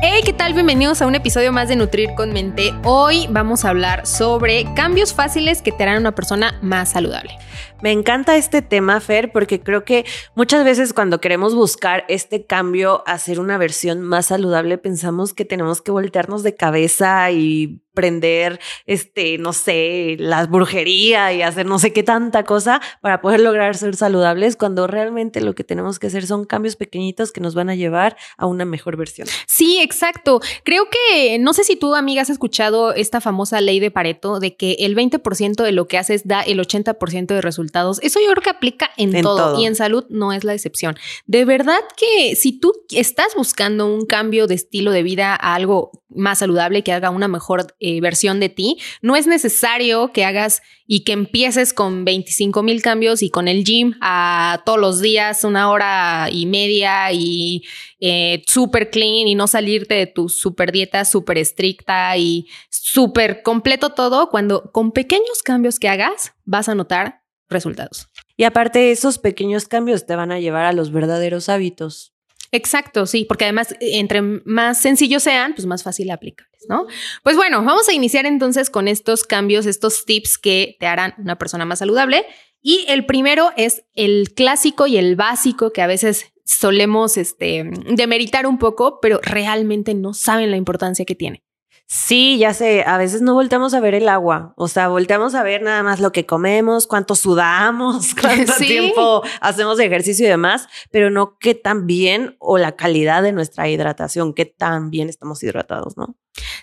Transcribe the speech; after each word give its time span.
Hey, 0.00 0.22
¿qué 0.24 0.32
tal? 0.32 0.54
Bienvenidos 0.54 1.02
a 1.02 1.08
un 1.08 1.16
episodio 1.16 1.50
más 1.52 1.68
de 1.68 1.74
Nutrir 1.74 2.14
con 2.14 2.32
Mente. 2.32 2.72
Hoy 2.84 3.26
vamos 3.30 3.64
a 3.64 3.70
hablar 3.70 4.06
sobre 4.06 4.72
cambios 4.74 5.12
fáciles 5.12 5.60
que 5.60 5.72
te 5.72 5.82
harán 5.82 5.98
una 5.98 6.14
persona 6.14 6.56
más 6.62 6.90
saludable. 6.90 7.36
Me 7.80 7.92
encanta 7.92 8.36
este 8.36 8.60
tema, 8.60 9.00
Fer, 9.00 9.30
porque 9.30 9.60
creo 9.60 9.84
que 9.84 10.04
muchas 10.34 10.64
veces 10.64 10.92
cuando 10.92 11.20
queremos 11.20 11.54
buscar 11.54 12.04
este 12.08 12.44
cambio, 12.44 13.04
hacer 13.06 13.38
una 13.38 13.56
versión 13.56 14.02
más 14.02 14.26
saludable, 14.26 14.78
pensamos 14.78 15.32
que 15.32 15.44
tenemos 15.44 15.80
que 15.80 15.92
voltearnos 15.92 16.42
de 16.42 16.56
cabeza 16.56 17.30
y 17.30 17.80
prender, 17.98 18.60
este, 18.86 19.38
no 19.38 19.52
sé, 19.52 20.14
la 20.20 20.46
brujería 20.46 21.32
y 21.32 21.42
hacer 21.42 21.66
no 21.66 21.80
sé 21.80 21.92
qué 21.92 22.04
tanta 22.04 22.44
cosa 22.44 22.80
para 23.00 23.20
poder 23.20 23.40
lograr 23.40 23.76
ser 23.76 23.96
saludables, 23.96 24.54
cuando 24.54 24.86
realmente 24.86 25.40
lo 25.40 25.56
que 25.56 25.64
tenemos 25.64 25.98
que 25.98 26.06
hacer 26.06 26.24
son 26.24 26.44
cambios 26.44 26.76
pequeñitos 26.76 27.32
que 27.32 27.40
nos 27.40 27.56
van 27.56 27.70
a 27.70 27.74
llevar 27.74 28.16
a 28.36 28.46
una 28.46 28.64
mejor 28.64 28.96
versión. 28.96 29.26
Sí, 29.48 29.80
exacto. 29.80 30.40
Creo 30.62 30.84
que, 30.88 31.40
no 31.40 31.52
sé 31.52 31.64
si 31.64 31.74
tú, 31.74 31.96
amiga, 31.96 32.22
has 32.22 32.30
escuchado 32.30 32.94
esta 32.94 33.20
famosa 33.20 33.60
ley 33.60 33.80
de 33.80 33.90
Pareto 33.90 34.38
de 34.38 34.54
que 34.54 34.76
el 34.78 34.94
20% 34.94 35.64
de 35.64 35.72
lo 35.72 35.88
que 35.88 35.98
haces 35.98 36.22
da 36.24 36.42
el 36.42 36.60
80% 36.60 37.26
de 37.26 37.40
resultados. 37.40 37.67
Eso 38.02 38.20
yo 38.20 38.30
creo 38.32 38.42
que 38.42 38.50
aplica 38.50 38.90
en, 38.96 39.20
todo, 39.22 39.36
todo 39.36 39.60
y 39.60 39.66
en 39.66 39.74
salud 39.74 40.04
no 40.08 40.32
es 40.32 40.44
la 40.44 40.54
excepción. 40.54 40.96
De 41.26 41.44
verdad 41.44 41.80
que 41.96 42.36
si 42.36 42.58
tú 42.58 42.72
estás 42.90 43.34
buscando 43.36 43.86
un 43.86 44.06
cambio 44.06 44.46
de 44.46 44.54
estilo 44.54 44.90
de 44.90 45.02
vida 45.02 45.34
a 45.34 45.54
algo 45.54 45.92
más 46.08 46.38
saludable, 46.38 46.82
que 46.82 46.92
haga 46.92 47.10
una 47.10 47.28
mejor 47.28 47.74
eh, 47.80 48.00
versión 48.00 48.40
de 48.40 48.48
ti. 48.48 48.78
No 49.02 49.14
es 49.16 49.26
necesario 49.26 50.12
que 50.12 50.24
hagas 50.24 50.62
y 50.86 51.04
que 51.04 51.12
empieces 51.12 51.74
con 51.74 52.04
25 52.04 52.62
mil 52.62 52.80
cambios 52.80 53.22
y 53.22 53.30
con 53.30 53.46
el 53.46 53.62
gym 53.64 53.94
a 54.00 54.62
todos 54.64 54.78
los 54.78 55.00
días, 55.00 55.44
una 55.44 55.70
hora 55.70 56.28
y 56.32 56.46
media 56.46 57.12
y 57.12 57.62
eh, 58.00 58.42
súper 58.46 58.90
clean 58.90 59.28
y 59.28 59.34
no 59.34 59.46
salirte 59.46 59.94
de 59.94 60.06
tu 60.06 60.28
súper 60.28 60.72
dieta 60.72 61.04
súper 61.04 61.38
estricta 61.38 62.16
y 62.16 62.46
súper 62.70 63.42
completo 63.42 63.90
todo, 63.90 64.30
cuando 64.30 64.70
con 64.72 64.92
pequeños 64.92 65.42
cambios 65.44 65.78
que 65.78 65.88
hagas 65.88 66.32
vas 66.44 66.68
a 66.70 66.74
notar 66.74 67.17
resultados. 67.48 68.08
Y 68.36 68.44
aparte, 68.44 68.90
esos 68.90 69.18
pequeños 69.18 69.66
cambios 69.66 70.06
te 70.06 70.16
van 70.16 70.32
a 70.32 70.40
llevar 70.40 70.64
a 70.64 70.72
los 70.72 70.92
verdaderos 70.92 71.48
hábitos. 71.48 72.14
Exacto, 72.50 73.06
sí, 73.06 73.26
porque 73.26 73.44
además 73.44 73.74
entre 73.80 74.22
más 74.22 74.80
sencillos 74.80 75.22
sean, 75.22 75.54
pues 75.54 75.66
más 75.66 75.82
fácil 75.82 76.10
aplicarles, 76.10 76.64
¿no? 76.68 76.86
Pues 77.22 77.36
bueno, 77.36 77.62
vamos 77.62 77.88
a 77.88 77.92
iniciar 77.92 78.24
entonces 78.24 78.70
con 78.70 78.88
estos 78.88 79.24
cambios, 79.24 79.66
estos 79.66 80.06
tips 80.06 80.38
que 80.38 80.76
te 80.80 80.86
harán 80.86 81.14
una 81.18 81.36
persona 81.36 81.66
más 81.66 81.80
saludable. 81.80 82.24
Y 82.62 82.86
el 82.88 83.06
primero 83.06 83.50
es 83.56 83.84
el 83.94 84.32
clásico 84.34 84.86
y 84.86 84.96
el 84.96 85.14
básico 85.14 85.72
que 85.72 85.82
a 85.82 85.86
veces 85.86 86.32
solemos 86.44 87.18
este, 87.18 87.70
demeritar 87.94 88.46
un 88.46 88.58
poco, 88.58 88.98
pero 89.00 89.20
realmente 89.22 89.94
no 89.94 90.14
saben 90.14 90.50
la 90.50 90.56
importancia 90.56 91.04
que 91.04 91.14
tiene. 91.14 91.44
Sí, 91.90 92.36
ya 92.36 92.52
sé, 92.52 92.84
a 92.86 92.98
veces 92.98 93.22
no 93.22 93.32
volteamos 93.32 93.72
a 93.72 93.80
ver 93.80 93.94
el 93.94 94.10
agua, 94.10 94.52
o 94.58 94.68
sea, 94.68 94.88
volteamos 94.88 95.34
a 95.34 95.42
ver 95.42 95.62
nada 95.62 95.82
más 95.82 96.00
lo 96.00 96.12
que 96.12 96.26
comemos, 96.26 96.86
cuánto 96.86 97.14
sudamos, 97.14 98.14
cuánto 98.20 98.52
tiempo 98.56 99.22
hacemos 99.40 99.80
ejercicio 99.80 100.26
y 100.26 100.28
demás, 100.28 100.68
pero 100.90 101.08
no 101.08 101.38
qué 101.38 101.54
tan 101.54 101.86
bien 101.86 102.36
o 102.40 102.58
la 102.58 102.76
calidad 102.76 103.22
de 103.22 103.32
nuestra 103.32 103.70
hidratación, 103.70 104.34
qué 104.34 104.44
tan 104.44 104.90
bien 104.90 105.08
estamos 105.08 105.42
hidratados, 105.42 105.96
¿no? 105.96 106.14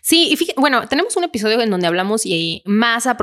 Sí, 0.03 0.29
y 0.29 0.37
fíjate, 0.37 0.61
bueno, 0.61 0.87
tenemos 0.87 1.17
un 1.17 1.23
episodio 1.23 1.59
en 1.59 1.71
donde 1.71 1.87
hablamos 1.87 2.23
y 2.23 2.61
más 2.67 3.07
a, 3.07 3.17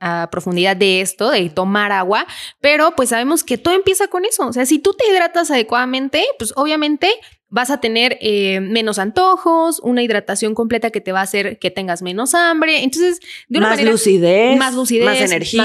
a, 0.00 0.30
profundidad 0.30 0.76
de 0.76 1.00
esto, 1.00 1.30
de 1.30 1.48
tomar 1.48 1.90
agua, 1.90 2.26
pero 2.60 2.94
pues 2.94 3.08
sabemos 3.08 3.44
que 3.44 3.56
todo 3.56 3.72
empieza 3.72 4.08
con 4.08 4.26
eso. 4.26 4.46
O 4.46 4.52
sea, 4.52 4.66
si 4.66 4.78
tú 4.78 4.92
te 4.92 5.10
hidratas 5.10 5.50
adecuadamente, 5.50 6.22
pues 6.38 6.52
obviamente 6.54 7.10
vas 7.50 7.70
a 7.70 7.80
tener 7.80 8.16
eh, 8.20 8.60
menos 8.60 8.98
antojos, 8.98 9.80
una 9.80 10.02
hidratación 10.02 10.54
completa 10.54 10.90
que 10.90 11.00
te 11.00 11.12
va 11.12 11.20
a 11.20 11.24
hacer 11.24 11.58
que 11.58 11.70
tengas 11.70 12.00
menos 12.00 12.34
hambre. 12.34 12.82
Entonces, 12.82 13.20
de 13.48 13.58
una 13.58 13.70
más 13.70 13.82
lucidez, 13.82 14.56
más 14.56 14.74
lucidez, 14.74 15.04
más 15.04 15.20
energía, 15.20 15.62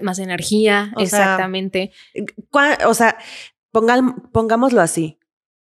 más, 0.00 0.18
energía, 0.18 0.92
exactamente. 0.96 1.92
o 2.86 2.94
sea, 2.94 3.18
pongámoslo 4.32 4.80
así. 4.80 5.18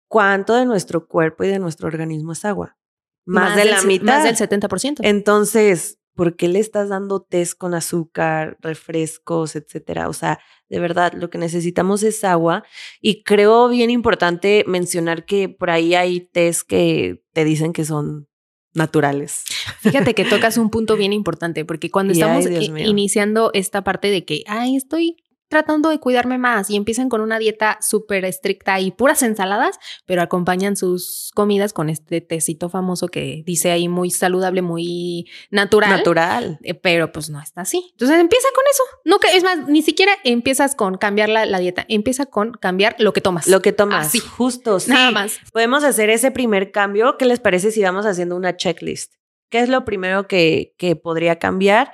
¿Cuánto 0.06 0.54
de 0.54 0.66
nuestro 0.66 1.08
cuerpo 1.08 1.42
y 1.42 1.48
de 1.48 1.58
nuestro 1.58 1.88
organismo 1.88 2.32
es 2.32 2.44
agua? 2.44 2.76
Más, 3.24 3.56
de 3.56 3.64
la 3.64 3.82
mitad. 3.82 4.04
Más 4.04 4.24
del 4.24 4.36
70%. 4.36 4.98
Entonces, 5.02 5.98
¿por 6.14 6.36
qué 6.36 6.46
le 6.46 6.60
estás 6.60 6.90
dando 6.90 7.22
test 7.22 7.58
con 7.58 7.74
azúcar, 7.74 8.58
refrescos, 8.60 9.56
etcétera? 9.56 10.08
O 10.08 10.12
sea, 10.12 10.38
de 10.74 10.80
verdad, 10.80 11.12
lo 11.12 11.30
que 11.30 11.38
necesitamos 11.38 12.02
es 12.02 12.24
agua. 12.24 12.64
Y 13.00 13.22
creo 13.22 13.68
bien 13.68 13.90
importante 13.90 14.64
mencionar 14.66 15.24
que 15.24 15.48
por 15.48 15.70
ahí 15.70 15.94
hay 15.94 16.18
test 16.18 16.66
que 16.66 17.22
te 17.32 17.44
dicen 17.44 17.72
que 17.72 17.84
son 17.84 18.26
naturales. 18.72 19.44
Fíjate 19.82 20.14
que 20.14 20.24
tocas 20.24 20.56
un 20.56 20.70
punto 20.70 20.96
bien 20.96 21.12
importante, 21.12 21.64
porque 21.64 21.92
cuando 21.92 22.12
estamos 22.12 22.44
iniciando 22.48 23.52
esta 23.54 23.84
parte 23.84 24.10
de 24.10 24.24
que, 24.24 24.42
ay, 24.48 24.74
estoy 24.74 25.23
tratando 25.48 25.90
de 25.90 25.98
cuidarme 25.98 26.38
más 26.38 26.70
y 26.70 26.76
empiezan 26.76 27.08
con 27.08 27.20
una 27.20 27.38
dieta 27.38 27.78
súper 27.80 28.24
estricta 28.24 28.80
y 28.80 28.90
puras 28.90 29.22
ensaladas, 29.22 29.78
pero 30.06 30.22
acompañan 30.22 30.76
sus 30.76 31.30
comidas 31.34 31.72
con 31.72 31.90
este 31.90 32.20
tecito 32.20 32.68
famoso 32.68 33.08
que 33.08 33.42
dice 33.46 33.70
ahí 33.70 33.88
muy 33.88 34.10
saludable, 34.10 34.62
muy 34.62 35.30
natural. 35.50 35.90
Natural. 35.90 36.58
Eh, 36.62 36.74
pero 36.74 37.12
pues 37.12 37.30
no 37.30 37.40
está 37.40 37.62
así. 37.62 37.86
Entonces 37.92 38.18
empieza 38.18 38.48
con 38.54 38.64
eso. 38.70 38.82
No 39.04 39.18
que 39.18 39.36
es 39.36 39.44
más, 39.44 39.68
ni 39.68 39.82
siquiera 39.82 40.12
empiezas 40.24 40.74
con 40.74 40.96
cambiar 40.96 41.28
la, 41.28 41.58
dieta, 41.58 41.84
empieza 41.88 42.26
con 42.26 42.52
cambiar 42.52 42.96
lo 42.98 43.12
que 43.12 43.20
tomas. 43.20 43.46
Lo 43.46 43.62
que 43.62 43.72
tomas. 43.72 44.08
Así. 44.08 44.20
Justo. 44.20 44.80
Sí. 44.80 44.90
Nada 44.90 45.10
más. 45.10 45.38
Podemos 45.52 45.84
hacer 45.84 46.10
ese 46.10 46.30
primer 46.30 46.72
cambio. 46.72 47.16
¿Qué 47.18 47.26
les 47.26 47.40
parece 47.40 47.70
si 47.70 47.82
vamos 47.82 48.06
haciendo 48.06 48.36
una 48.36 48.56
checklist? 48.56 49.14
¿Qué 49.50 49.60
es 49.60 49.68
lo 49.68 49.84
primero 49.84 50.26
que, 50.26 50.74
que 50.78 50.96
podría 50.96 51.38
cambiar? 51.38 51.92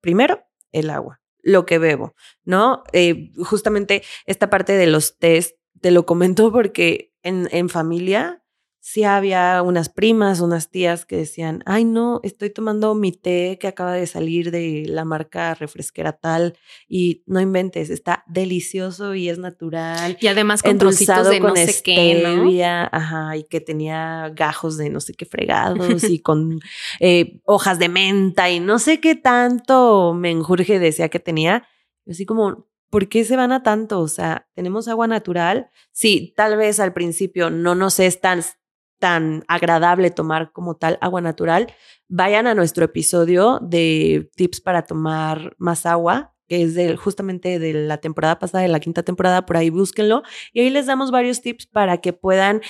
Primero, 0.00 0.46
el 0.70 0.90
agua 0.90 1.20
lo 1.46 1.64
que 1.64 1.78
bebo, 1.78 2.16
¿no? 2.44 2.82
Eh, 2.92 3.30
justamente 3.44 4.02
esta 4.26 4.50
parte 4.50 4.72
de 4.72 4.88
los 4.88 5.16
test, 5.16 5.56
te 5.80 5.92
lo 5.92 6.04
comento 6.04 6.50
porque 6.50 7.12
en, 7.22 7.48
en 7.52 7.68
familia 7.68 8.42
sí 8.86 9.02
había 9.02 9.62
unas 9.62 9.88
primas, 9.88 10.38
unas 10.38 10.70
tías 10.70 11.06
que 11.06 11.16
decían, 11.16 11.64
ay 11.66 11.84
no, 11.84 12.20
estoy 12.22 12.50
tomando 12.50 12.94
mi 12.94 13.10
té 13.10 13.58
que 13.60 13.66
acaba 13.66 13.94
de 13.94 14.06
salir 14.06 14.52
de 14.52 14.84
la 14.86 15.04
marca 15.04 15.54
refresquera 15.54 16.12
tal 16.12 16.56
y 16.88 17.24
no 17.26 17.40
inventes, 17.40 17.90
está 17.90 18.22
delicioso 18.28 19.16
y 19.16 19.28
es 19.28 19.38
natural. 19.38 20.16
Y 20.20 20.28
además 20.28 20.62
con 20.62 20.78
trocitos 20.78 21.28
de 21.28 21.40
no 21.40 21.56
sé 21.56 21.82
qué, 21.82 22.22
¿no? 22.22 22.48
ajá, 22.92 23.36
y 23.36 23.42
que 23.42 23.60
tenía 23.60 24.30
gajos 24.32 24.76
de 24.76 24.88
no 24.88 25.00
sé 25.00 25.14
qué 25.14 25.26
fregados 25.26 26.04
y 26.04 26.20
con 26.20 26.60
eh, 27.00 27.40
hojas 27.44 27.80
de 27.80 27.88
menta 27.88 28.50
y 28.50 28.60
no 28.60 28.78
sé 28.78 29.00
qué 29.00 29.16
tanto 29.16 30.14
menjurje 30.14 30.78
decía 30.78 31.08
que 31.08 31.18
tenía. 31.18 31.66
Así 32.08 32.24
como, 32.24 32.68
¿por 32.88 33.08
qué 33.08 33.24
se 33.24 33.34
van 33.34 33.50
a 33.50 33.64
tanto? 33.64 33.98
O 33.98 34.06
sea, 34.06 34.46
tenemos 34.54 34.86
agua 34.86 35.08
natural. 35.08 35.70
Sí, 35.90 36.32
tal 36.36 36.56
vez 36.56 36.78
al 36.78 36.92
principio 36.92 37.50
no 37.50 37.74
nos 37.74 37.98
es 37.98 38.20
tan 38.20 38.44
tan 38.98 39.44
agradable 39.48 40.10
tomar 40.10 40.52
como 40.52 40.76
tal 40.76 40.98
agua 41.00 41.20
natural, 41.20 41.72
vayan 42.08 42.46
a 42.46 42.54
nuestro 42.54 42.84
episodio 42.84 43.58
de 43.62 44.30
tips 44.36 44.60
para 44.60 44.82
tomar 44.82 45.54
más 45.58 45.86
agua, 45.86 46.34
que 46.48 46.62
es 46.62 46.74
de, 46.74 46.96
justamente 46.96 47.58
de 47.58 47.72
la 47.72 47.98
temporada 47.98 48.38
pasada, 48.38 48.62
de 48.62 48.68
la 48.68 48.80
quinta 48.80 49.02
temporada, 49.02 49.46
por 49.46 49.56
ahí 49.56 49.70
búsquenlo. 49.70 50.22
Y 50.52 50.60
ahí 50.60 50.70
les 50.70 50.86
damos 50.86 51.10
varios 51.10 51.42
tips 51.42 51.66
para 51.66 51.98
que 51.98 52.12
puedan 52.12 52.60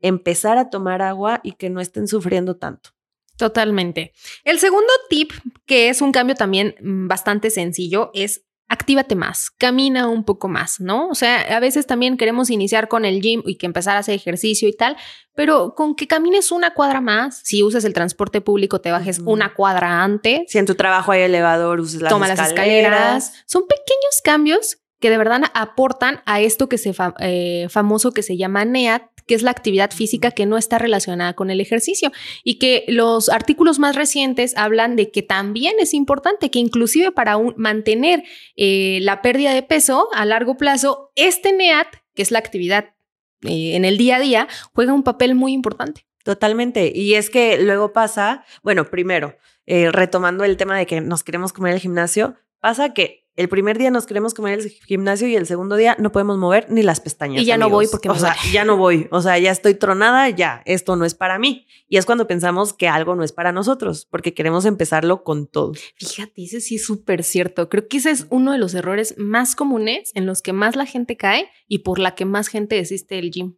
empezar 0.00 0.58
a 0.58 0.70
tomar 0.70 1.02
agua 1.02 1.40
y 1.42 1.52
que 1.52 1.70
no 1.70 1.80
estén 1.80 2.08
sufriendo 2.08 2.56
tanto. 2.56 2.90
Totalmente. 3.36 4.12
El 4.44 4.58
segundo 4.58 4.90
tip, 5.10 5.32
que 5.66 5.90
es 5.90 6.00
un 6.00 6.12
cambio 6.12 6.34
también 6.34 6.74
mm, 6.80 7.06
bastante 7.06 7.50
sencillo, 7.50 8.10
es 8.14 8.46
actívate 8.68 9.14
más, 9.14 9.50
camina 9.50 10.08
un 10.08 10.24
poco 10.24 10.48
más, 10.48 10.80
¿no? 10.80 11.08
O 11.08 11.14
sea, 11.14 11.56
a 11.56 11.60
veces 11.60 11.86
también 11.86 12.16
queremos 12.16 12.50
iniciar 12.50 12.88
con 12.88 13.04
el 13.04 13.20
gym 13.20 13.42
y 13.46 13.56
que 13.56 13.66
empezar 13.66 13.96
a 13.96 14.00
hacer 14.00 14.14
ejercicio 14.14 14.68
y 14.68 14.76
tal, 14.76 14.96
pero 15.34 15.74
con 15.74 15.94
que 15.94 16.06
camines 16.06 16.50
una 16.50 16.74
cuadra 16.74 17.00
más, 17.00 17.40
si 17.44 17.62
usas 17.62 17.84
el 17.84 17.92
transporte 17.92 18.40
público, 18.40 18.80
te 18.80 18.90
bajes 18.90 19.20
una 19.20 19.54
cuadra 19.54 20.02
antes. 20.02 20.42
Si 20.48 20.58
en 20.58 20.66
tu 20.66 20.74
trabajo 20.74 21.12
hay 21.12 21.22
elevador, 21.22 21.80
uses 21.80 22.02
las 22.02 22.10
toma 22.10 22.26
las 22.26 22.40
escaleras. 22.40 23.44
Son 23.46 23.66
pequeños 23.66 24.20
cambios 24.24 24.78
que 25.00 25.10
de 25.10 25.18
verdad 25.18 25.42
aportan 25.54 26.20
a 26.24 26.40
esto 26.40 26.68
que 26.68 26.78
se 26.78 26.94
eh, 27.20 27.66
famoso 27.68 28.12
que 28.12 28.22
se 28.22 28.36
llama 28.36 28.64
NEAT, 28.64 29.02
que 29.26 29.34
es 29.34 29.42
la 29.42 29.50
actividad 29.50 29.90
física 29.90 30.30
que 30.30 30.46
no 30.46 30.56
está 30.56 30.78
relacionada 30.78 31.34
con 31.34 31.50
el 31.50 31.60
ejercicio 31.60 32.12
y 32.44 32.58
que 32.58 32.84
los 32.88 33.28
artículos 33.28 33.78
más 33.78 33.96
recientes 33.96 34.56
hablan 34.56 34.96
de 34.96 35.10
que 35.10 35.22
también 35.22 35.74
es 35.80 35.92
importante 35.92 36.50
que 36.50 36.58
inclusive 36.58 37.12
para 37.12 37.36
mantener 37.56 38.24
eh, 38.56 39.00
la 39.02 39.20
pérdida 39.20 39.52
de 39.52 39.62
peso 39.62 40.08
a 40.14 40.24
largo 40.24 40.56
plazo, 40.56 41.12
este 41.14 41.52
NEAT, 41.52 41.88
que 42.14 42.22
es 42.22 42.30
la 42.30 42.38
actividad 42.38 42.94
eh, 43.42 43.76
en 43.76 43.84
el 43.84 43.98
día 43.98 44.16
a 44.16 44.20
día, 44.20 44.48
juega 44.72 44.94
un 44.94 45.02
papel 45.02 45.34
muy 45.34 45.52
importante. 45.52 46.06
Totalmente. 46.24 46.90
Y 46.94 47.14
es 47.14 47.30
que 47.30 47.60
luego 47.62 47.92
pasa, 47.92 48.44
bueno, 48.62 48.86
primero, 48.90 49.36
retomando 49.66 50.44
el 50.44 50.56
tema 50.56 50.76
de 50.78 50.86
que 50.86 51.00
nos 51.00 51.22
queremos 51.22 51.52
comer 51.52 51.74
el 51.74 51.80
gimnasio, 51.80 52.34
pasa 52.60 52.94
que 52.94 53.25
el 53.36 53.48
primer 53.48 53.76
día 53.78 53.90
nos 53.90 54.06
queremos 54.06 54.32
comer 54.32 54.58
el 54.58 54.70
gimnasio 54.70 55.28
y 55.28 55.36
el 55.36 55.46
segundo 55.46 55.76
día 55.76 55.94
no 55.98 56.10
podemos 56.10 56.38
mover 56.38 56.70
ni 56.70 56.82
las 56.82 57.00
pestañas. 57.00 57.42
Y 57.42 57.44
ya 57.44 57.58
no 57.58 57.68
voy 57.68 57.86
porque 57.86 58.08
o 58.08 58.14
sea, 58.14 58.34
ya 58.50 58.64
no 58.64 58.76
voy, 58.76 59.08
o 59.10 59.20
sea, 59.20 59.38
ya 59.38 59.50
estoy 59.50 59.74
tronada, 59.74 60.28
ya, 60.30 60.62
esto 60.64 60.96
no 60.96 61.04
es 61.04 61.14
para 61.14 61.38
mí. 61.38 61.66
Y 61.88 61.98
es 61.98 62.06
cuando 62.06 62.26
pensamos 62.26 62.72
que 62.72 62.88
algo 62.88 63.14
no 63.14 63.22
es 63.22 63.32
para 63.32 63.52
nosotros, 63.52 64.08
porque 64.10 64.34
queremos 64.34 64.64
empezarlo 64.64 65.22
con 65.22 65.46
todo. 65.46 65.74
Fíjate, 65.96 66.42
ese 66.42 66.60
sí 66.60 66.76
es 66.76 66.84
súper 66.84 67.22
cierto. 67.22 67.68
Creo 67.68 67.86
que 67.86 67.98
ese 67.98 68.10
es 68.10 68.26
uno 68.30 68.52
de 68.52 68.58
los 68.58 68.74
errores 68.74 69.14
más 69.18 69.54
comunes 69.54 70.10
en 70.14 70.26
los 70.26 70.42
que 70.42 70.52
más 70.52 70.74
la 70.74 70.86
gente 70.86 71.16
cae 71.16 71.48
y 71.68 71.80
por 71.80 71.98
la 71.98 72.14
que 72.14 72.24
más 72.24 72.48
gente 72.48 72.74
desiste 72.74 73.16
del 73.16 73.30
gym. 73.30 73.56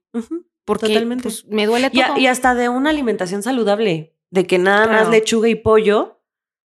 Porque 0.65 0.89
Totalmente. 0.89 1.23
Pues, 1.23 1.47
me 1.47 1.67
duele 1.67 1.89
todo. 1.89 2.19
Y, 2.19 2.27
hasta 2.27 2.55
de 2.55 2.69
una 2.69 2.91
alimentación 2.91 3.43
saludable, 3.43 4.15
de 4.31 4.47
que 4.47 4.59
nada 4.59 4.87
más 4.87 5.09
lechuga 5.09 5.49
y 5.49 5.55
pollo 5.55 6.21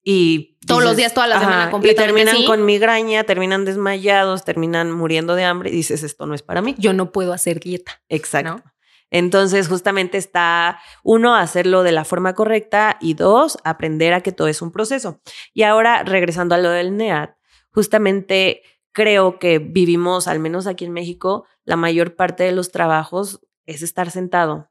y 0.04 0.49
todos 0.66 0.84
los 0.84 0.96
días, 0.96 1.14
toda 1.14 1.26
la 1.26 1.40
semana 1.40 1.70
completa. 1.70 2.02
Y 2.02 2.06
terminan 2.06 2.44
con 2.44 2.64
migraña, 2.64 3.24
terminan 3.24 3.64
desmayados, 3.64 4.44
terminan 4.44 4.92
muriendo 4.92 5.34
de 5.34 5.44
hambre 5.44 5.70
y 5.70 5.72
dices, 5.72 6.02
esto 6.02 6.26
no 6.26 6.34
es 6.34 6.42
para 6.42 6.60
mí. 6.60 6.74
Yo 6.78 6.92
no 6.92 7.12
puedo 7.12 7.32
hacer 7.32 7.60
dieta. 7.60 8.02
Exacto. 8.08 8.62
Entonces, 9.10 9.68
justamente 9.68 10.18
está, 10.18 10.78
uno, 11.02 11.34
hacerlo 11.34 11.82
de 11.82 11.92
la 11.92 12.04
forma 12.04 12.34
correcta 12.34 12.96
y 13.00 13.14
dos, 13.14 13.58
aprender 13.64 14.12
a 14.12 14.20
que 14.20 14.32
todo 14.32 14.46
es 14.46 14.62
un 14.62 14.70
proceso. 14.70 15.20
Y 15.52 15.64
ahora, 15.64 16.04
regresando 16.04 16.54
a 16.54 16.58
lo 16.58 16.70
del 16.70 16.96
NEAT, 16.96 17.34
justamente 17.72 18.62
creo 18.92 19.38
que 19.38 19.58
vivimos, 19.58 20.28
al 20.28 20.38
menos 20.38 20.66
aquí 20.66 20.84
en 20.84 20.92
México, 20.92 21.46
la 21.64 21.76
mayor 21.76 22.14
parte 22.14 22.44
de 22.44 22.52
los 22.52 22.70
trabajos 22.70 23.40
es 23.66 23.82
estar 23.82 24.10
sentado, 24.10 24.68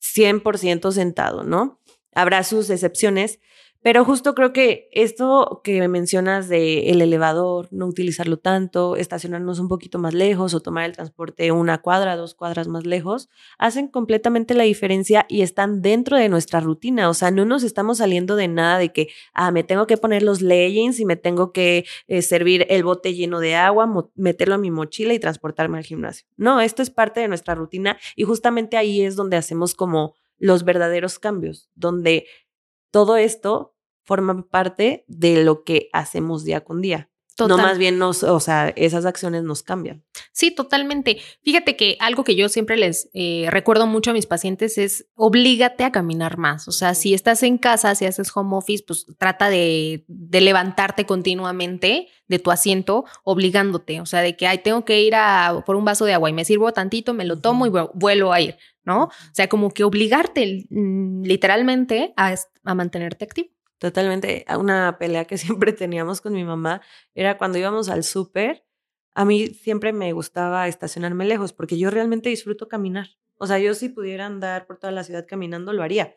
100% 0.00 0.92
sentado, 0.92 1.44
¿no? 1.44 1.80
Habrá 2.14 2.44
sus 2.44 2.68
excepciones, 2.70 3.40
pero 3.82 4.04
justo 4.04 4.34
creo 4.34 4.52
que 4.52 4.88
esto 4.92 5.60
que 5.64 5.86
mencionas 5.88 6.48
de 6.48 6.90
el 6.90 7.02
elevador, 7.02 7.68
no 7.72 7.86
utilizarlo 7.86 8.36
tanto, 8.36 8.96
estacionarnos 8.96 9.58
un 9.58 9.68
poquito 9.68 9.98
más 9.98 10.14
lejos 10.14 10.54
o 10.54 10.60
tomar 10.60 10.84
el 10.84 10.92
transporte 10.92 11.50
una 11.50 11.78
cuadra, 11.78 12.16
dos 12.16 12.34
cuadras 12.34 12.68
más 12.68 12.86
lejos, 12.86 13.28
hacen 13.58 13.88
completamente 13.88 14.54
la 14.54 14.64
diferencia 14.64 15.26
y 15.28 15.42
están 15.42 15.82
dentro 15.82 16.16
de 16.16 16.28
nuestra 16.28 16.60
rutina. 16.60 17.08
O 17.08 17.14
sea, 17.14 17.30
no 17.30 17.44
nos 17.44 17.64
estamos 17.64 17.98
saliendo 17.98 18.36
de 18.36 18.48
nada 18.48 18.78
de 18.78 18.92
que, 18.92 19.08
ah, 19.34 19.50
me 19.50 19.64
tengo 19.64 19.86
que 19.86 19.96
poner 19.96 20.22
los 20.22 20.42
leggings 20.42 21.00
y 21.00 21.04
me 21.04 21.16
tengo 21.16 21.52
que 21.52 21.84
eh, 22.06 22.22
servir 22.22 22.66
el 22.70 22.84
bote 22.84 23.14
lleno 23.14 23.40
de 23.40 23.56
agua, 23.56 23.92
meterlo 24.14 24.54
a 24.54 24.58
mi 24.58 24.70
mochila 24.70 25.12
y 25.12 25.18
transportarme 25.18 25.78
al 25.78 25.84
gimnasio. 25.84 26.26
No, 26.36 26.60
esto 26.60 26.82
es 26.82 26.90
parte 26.90 27.20
de 27.20 27.28
nuestra 27.28 27.54
rutina 27.54 27.98
y 28.14 28.24
justamente 28.24 28.76
ahí 28.76 29.02
es 29.02 29.16
donde 29.16 29.36
hacemos 29.36 29.74
como 29.74 30.14
los 30.38 30.64
verdaderos 30.64 31.18
cambios, 31.18 31.68
donde 31.74 32.26
todo 32.90 33.16
esto 33.16 33.71
forma 34.04 34.46
parte 34.48 35.04
de 35.08 35.44
lo 35.44 35.64
que 35.64 35.88
hacemos 35.92 36.44
día 36.44 36.62
con 36.62 36.80
día. 36.80 37.08
No 37.48 37.56
más 37.56 37.78
bien 37.78 37.98
nos, 37.98 38.22
o 38.22 38.40
sea, 38.40 38.68
esas 38.76 39.06
acciones 39.06 39.42
nos 39.42 39.62
cambian. 39.62 40.04
Sí, 40.32 40.50
totalmente. 40.50 41.18
Fíjate 41.42 41.76
que 41.76 41.96
algo 42.00 42.24
que 42.24 42.34
yo 42.34 42.48
siempre 42.48 42.76
les 42.76 43.08
eh, 43.14 43.46
recuerdo 43.50 43.86
mucho 43.86 44.10
a 44.10 44.14
mis 44.14 44.26
pacientes 44.26 44.78
es 44.78 45.06
oblígate 45.14 45.84
a 45.84 45.92
caminar 45.92 46.38
más. 46.38 46.68
O 46.68 46.72
sea, 46.72 46.94
si 46.94 47.14
estás 47.14 47.42
en 47.42 47.58
casa, 47.58 47.94
si 47.94 48.04
haces 48.04 48.30
home 48.34 48.56
office, 48.56 48.84
pues 48.86 49.06
trata 49.18 49.48
de, 49.48 50.04
de 50.08 50.40
levantarte 50.40 51.06
continuamente 51.06 52.08
de 52.28 52.38
tu 52.38 52.50
asiento, 52.50 53.04
obligándote. 53.24 54.00
O 54.00 54.06
sea, 54.06 54.20
de 54.20 54.36
que, 54.36 54.46
ay, 54.46 54.58
tengo 54.58 54.84
que 54.84 55.02
ir 55.02 55.14
a 55.14 55.62
por 55.66 55.76
un 55.76 55.84
vaso 55.84 56.04
de 56.04 56.14
agua 56.14 56.30
y 56.30 56.34
me 56.34 56.44
sirvo 56.44 56.72
tantito, 56.72 57.14
me 57.14 57.24
lo 57.24 57.40
tomo 57.40 57.66
y 57.66 57.70
vuelvo 57.94 58.32
a 58.32 58.40
ir. 58.40 58.56
¿no? 58.84 59.04
O 59.04 59.10
sea, 59.32 59.48
como 59.48 59.70
que 59.70 59.84
obligarte 59.84 60.66
mm, 60.68 61.22
literalmente 61.22 62.12
a, 62.16 62.34
a 62.64 62.74
mantenerte 62.74 63.24
activo. 63.24 63.48
Totalmente. 63.82 64.44
Una 64.56 64.96
pelea 64.96 65.24
que 65.24 65.36
siempre 65.38 65.72
teníamos 65.72 66.20
con 66.20 66.34
mi 66.34 66.44
mamá 66.44 66.82
era 67.14 67.36
cuando 67.36 67.58
íbamos 67.58 67.88
al 67.88 68.04
súper. 68.04 68.64
A 69.12 69.24
mí 69.24 69.48
siempre 69.48 69.92
me 69.92 70.12
gustaba 70.12 70.68
estacionarme 70.68 71.24
lejos 71.24 71.52
porque 71.52 71.76
yo 71.76 71.90
realmente 71.90 72.28
disfruto 72.28 72.68
caminar. 72.68 73.08
O 73.38 73.48
sea, 73.48 73.58
yo 73.58 73.74
si 73.74 73.88
pudiera 73.88 74.24
andar 74.26 74.68
por 74.68 74.78
toda 74.78 74.92
la 74.92 75.02
ciudad 75.02 75.26
caminando, 75.28 75.72
lo 75.72 75.82
haría. 75.82 76.16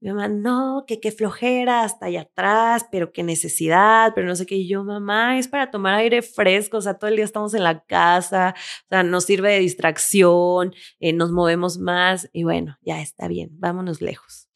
Mi 0.00 0.08
mamá, 0.10 0.26
no, 0.26 0.84
que 0.88 0.98
qué 0.98 1.12
flojera 1.12 1.84
hasta 1.84 2.06
allá 2.06 2.22
atrás, 2.22 2.86
pero 2.90 3.12
qué 3.12 3.22
necesidad, 3.22 4.12
pero 4.16 4.26
no 4.26 4.34
sé 4.34 4.44
qué. 4.44 4.56
Y 4.56 4.68
yo, 4.68 4.82
mamá, 4.82 5.38
es 5.38 5.46
para 5.46 5.70
tomar 5.70 5.94
aire 5.94 6.22
fresco, 6.22 6.78
o 6.78 6.82
sea, 6.82 6.94
todo 6.94 7.10
el 7.10 7.16
día 7.16 7.24
estamos 7.24 7.54
en 7.54 7.62
la 7.62 7.84
casa, 7.84 8.54
o 8.86 8.88
sea, 8.88 9.02
nos 9.04 9.24
sirve 9.24 9.52
de 9.52 9.60
distracción, 9.60 10.74
eh, 10.98 11.12
nos 11.12 11.30
movemos 11.30 11.78
más 11.78 12.28
y 12.32 12.42
bueno, 12.42 12.76
ya 12.82 13.00
está 13.00 13.28
bien, 13.28 13.50
vámonos 13.52 14.00
lejos. 14.00 14.47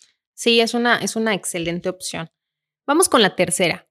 Sí, 0.42 0.58
es 0.58 0.74
una, 0.74 0.96
es 0.96 1.14
una 1.14 1.34
excelente 1.34 1.88
opción. 1.88 2.28
Vamos 2.84 3.08
con 3.08 3.22
la 3.22 3.36
tercera. 3.36 3.86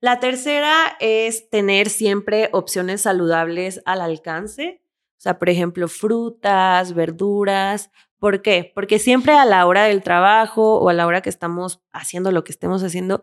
La 0.00 0.18
tercera 0.18 0.96
es 1.00 1.50
tener 1.50 1.90
siempre 1.90 2.48
opciones 2.52 3.02
saludables 3.02 3.82
al 3.84 4.00
alcance. 4.00 4.82
O 5.18 5.20
sea, 5.20 5.38
por 5.38 5.50
ejemplo, 5.50 5.86
frutas, 5.86 6.94
verduras, 6.94 7.90
¿Por 8.18 8.40
qué? 8.40 8.72
Porque 8.74 8.98
siempre 8.98 9.34
a 9.34 9.44
la 9.44 9.66
hora 9.66 9.84
del 9.84 10.02
trabajo 10.02 10.78
o 10.78 10.88
a 10.88 10.94
la 10.94 11.06
hora 11.06 11.20
que 11.20 11.28
estamos 11.28 11.82
haciendo 11.92 12.32
lo 12.32 12.42
que 12.42 12.52
estemos 12.52 12.82
haciendo, 12.82 13.22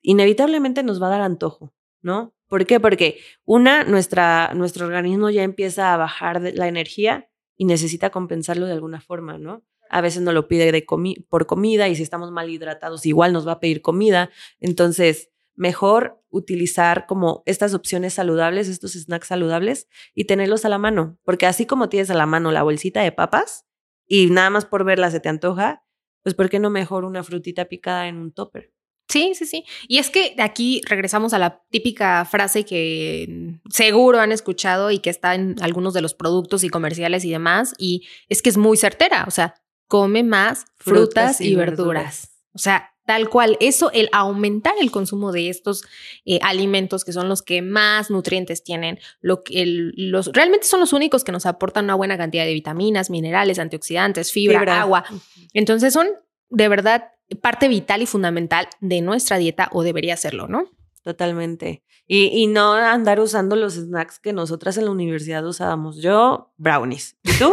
inevitablemente 0.00 0.84
nos 0.84 1.02
va 1.02 1.08
a 1.08 1.10
dar 1.10 1.22
antojo, 1.22 1.74
¿no? 2.02 2.36
¿Por 2.46 2.66
qué? 2.66 2.78
Porque 2.78 3.18
una, 3.44 3.82
nuestra, 3.82 4.52
nuestro 4.54 4.86
organismo 4.86 5.28
ya 5.30 5.42
empieza 5.42 5.92
a 5.92 5.96
bajar 5.96 6.40
la 6.54 6.68
energía 6.68 7.28
y 7.56 7.64
necesita 7.64 8.10
compensarlo 8.10 8.66
de 8.66 8.74
alguna 8.74 9.00
forma, 9.00 9.38
¿no? 9.38 9.64
A 9.92 10.00
veces 10.00 10.22
nos 10.22 10.34
lo 10.34 10.48
pide 10.48 10.72
de 10.72 10.84
por 11.28 11.46
comida 11.46 11.88
y 11.88 11.94
si 11.94 12.02
estamos 12.02 12.32
mal 12.32 12.50
hidratados 12.50 13.06
igual 13.06 13.32
nos 13.32 13.46
va 13.46 13.52
a 13.52 13.60
pedir 13.60 13.82
comida. 13.82 14.30
Entonces, 14.58 15.30
mejor 15.54 16.20
utilizar 16.30 17.06
como 17.06 17.42
estas 17.46 17.74
opciones 17.74 18.14
saludables, 18.14 18.68
estos 18.68 18.92
snacks 18.92 19.28
saludables 19.28 19.86
y 20.14 20.24
tenerlos 20.24 20.64
a 20.64 20.68
la 20.68 20.78
mano, 20.78 21.18
porque 21.24 21.46
así 21.46 21.66
como 21.66 21.88
tienes 21.88 22.10
a 22.10 22.14
la 22.14 22.26
mano 22.26 22.52
la 22.52 22.62
bolsita 22.62 23.02
de 23.02 23.12
papas, 23.12 23.66
y 24.06 24.26
nada 24.26 24.50
más 24.50 24.64
por 24.64 24.84
verla 24.84 25.10
se 25.10 25.20
te 25.20 25.28
antoja, 25.28 25.84
pues 26.22 26.34
¿por 26.34 26.48
qué 26.48 26.58
no 26.58 26.70
mejor 26.70 27.04
una 27.04 27.22
frutita 27.22 27.66
picada 27.66 28.08
en 28.08 28.16
un 28.16 28.32
topper? 28.32 28.72
Sí, 29.08 29.32
sí, 29.34 29.44
sí. 29.44 29.64
Y 29.88 29.98
es 29.98 30.08
que 30.08 30.34
aquí 30.38 30.80
regresamos 30.88 31.34
a 31.34 31.38
la 31.38 31.62
típica 31.70 32.24
frase 32.24 32.64
que 32.64 33.58
seguro 33.68 34.20
han 34.20 34.32
escuchado 34.32 34.90
y 34.90 35.00
que 35.00 35.10
está 35.10 35.34
en 35.34 35.56
algunos 35.60 35.92
de 35.92 36.00
los 36.00 36.14
productos 36.14 36.64
y 36.64 36.70
comerciales 36.70 37.24
y 37.24 37.30
demás, 37.30 37.74
y 37.78 38.06
es 38.28 38.40
que 38.40 38.48
es 38.48 38.56
muy 38.56 38.78
certera, 38.78 39.24
o 39.28 39.30
sea, 39.30 39.54
come 39.92 40.22
más 40.22 40.64
frutas, 40.78 41.42
y, 41.42 41.54
verduras. 41.54 42.30
O 42.54 42.58
sea, 42.58 42.88
Tal 43.04 43.28
cual, 43.28 43.56
eso, 43.58 43.90
el 43.92 44.08
aumentar 44.12 44.74
el 44.80 44.92
consumo 44.92 45.32
de 45.32 45.48
estos 45.48 45.82
eh, 46.24 46.38
alimentos 46.40 47.04
que 47.04 47.12
son 47.12 47.28
los 47.28 47.42
que 47.42 47.60
más 47.60 48.10
nutrientes 48.10 48.62
tienen, 48.62 49.00
lo 49.20 49.42
que 49.42 49.64
los, 49.66 50.28
realmente 50.32 50.66
son 50.66 50.78
los 50.78 50.92
únicos 50.92 51.24
que 51.24 51.32
nos 51.32 51.44
aportan 51.44 51.86
una 51.86 51.96
buena 51.96 52.16
cantidad 52.16 52.44
de 52.44 52.54
vitaminas, 52.54 53.10
minerales, 53.10 53.58
antioxidantes, 53.58 54.30
fibra, 54.30 54.80
agua. 54.80 55.04
Entonces 55.52 55.92
son 55.92 56.06
de 56.48 56.68
verdad 56.68 57.10
parte 57.40 57.66
vital 57.66 58.02
y 58.02 58.06
fundamental 58.06 58.68
de 58.80 59.00
nuestra 59.00 59.36
dieta 59.36 59.68
o 59.72 59.82
debería 59.82 60.16
serlo, 60.16 60.46
¿no? 60.46 60.70
Totalmente. 61.02 61.82
Y, 62.06 62.26
y, 62.28 62.46
no 62.46 62.74
andar 62.74 63.18
usando 63.18 63.56
los 63.56 63.74
snacks 63.74 64.20
que 64.20 64.32
nosotras 64.32 64.76
en 64.78 64.84
la 64.84 64.92
universidad 64.92 65.44
usábamos. 65.44 66.00
Yo, 66.00 66.52
brownies. 66.56 67.16
¿Y 67.24 67.32
tú? 67.32 67.52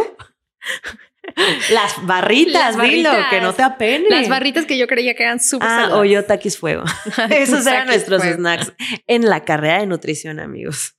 Las 1.70 2.06
barritas, 2.06 2.76
Las 2.76 3.28
que 3.30 3.40
no 3.40 3.52
te 3.52 3.62
apene. 3.62 4.08
Las 4.08 4.28
barritas 4.28 4.66
que 4.66 4.78
yo 4.78 4.86
creía 4.86 5.14
que 5.14 5.22
eran 5.22 5.40
súper 5.40 5.68
ah, 5.68 5.90
o 5.92 6.04
yo 6.04 6.24
taquis 6.24 6.58
fuego. 6.58 6.84
Esos 7.30 7.66
eran 7.66 7.86
nuestros 7.86 8.22
snacks 8.22 8.72
en 9.06 9.28
la 9.28 9.44
carrera 9.44 9.80
de 9.80 9.86
nutrición, 9.86 10.40
amigos. 10.40 10.96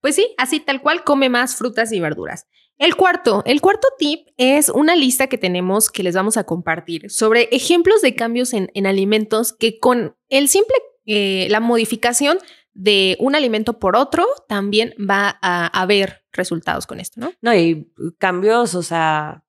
Pues 0.00 0.14
sí, 0.14 0.34
así 0.38 0.60
tal 0.60 0.80
cual 0.80 1.04
come 1.04 1.28
más 1.28 1.56
frutas 1.56 1.92
y 1.92 2.00
verduras. 2.00 2.46
El 2.78 2.94
cuarto, 2.94 3.42
el 3.44 3.60
cuarto 3.60 3.88
tip 3.98 4.28
es 4.36 4.68
una 4.68 4.94
lista 4.94 5.26
que 5.26 5.36
tenemos 5.36 5.90
que 5.90 6.04
les 6.04 6.14
vamos 6.14 6.36
a 6.36 6.44
compartir 6.44 7.10
sobre 7.10 7.48
ejemplos 7.50 8.02
de 8.02 8.14
cambios 8.14 8.54
en, 8.54 8.86
alimentos 8.86 9.52
que 9.52 9.80
con 9.80 10.16
el 10.28 10.48
simple, 10.48 10.76
eh, 11.04 11.48
la 11.50 11.58
modificación 11.58 12.38
de 12.74 13.16
un 13.18 13.34
alimento 13.34 13.80
por 13.80 13.96
otro, 13.96 14.24
también 14.46 14.94
va 14.98 15.38
a 15.42 15.66
haber 15.66 16.24
resultados 16.32 16.86
con 16.86 17.00
esto, 17.00 17.20
¿no? 17.20 17.32
No, 17.42 17.52
y 17.52 17.92
cambios, 18.18 18.76
o 18.76 18.84
sea, 18.84 19.42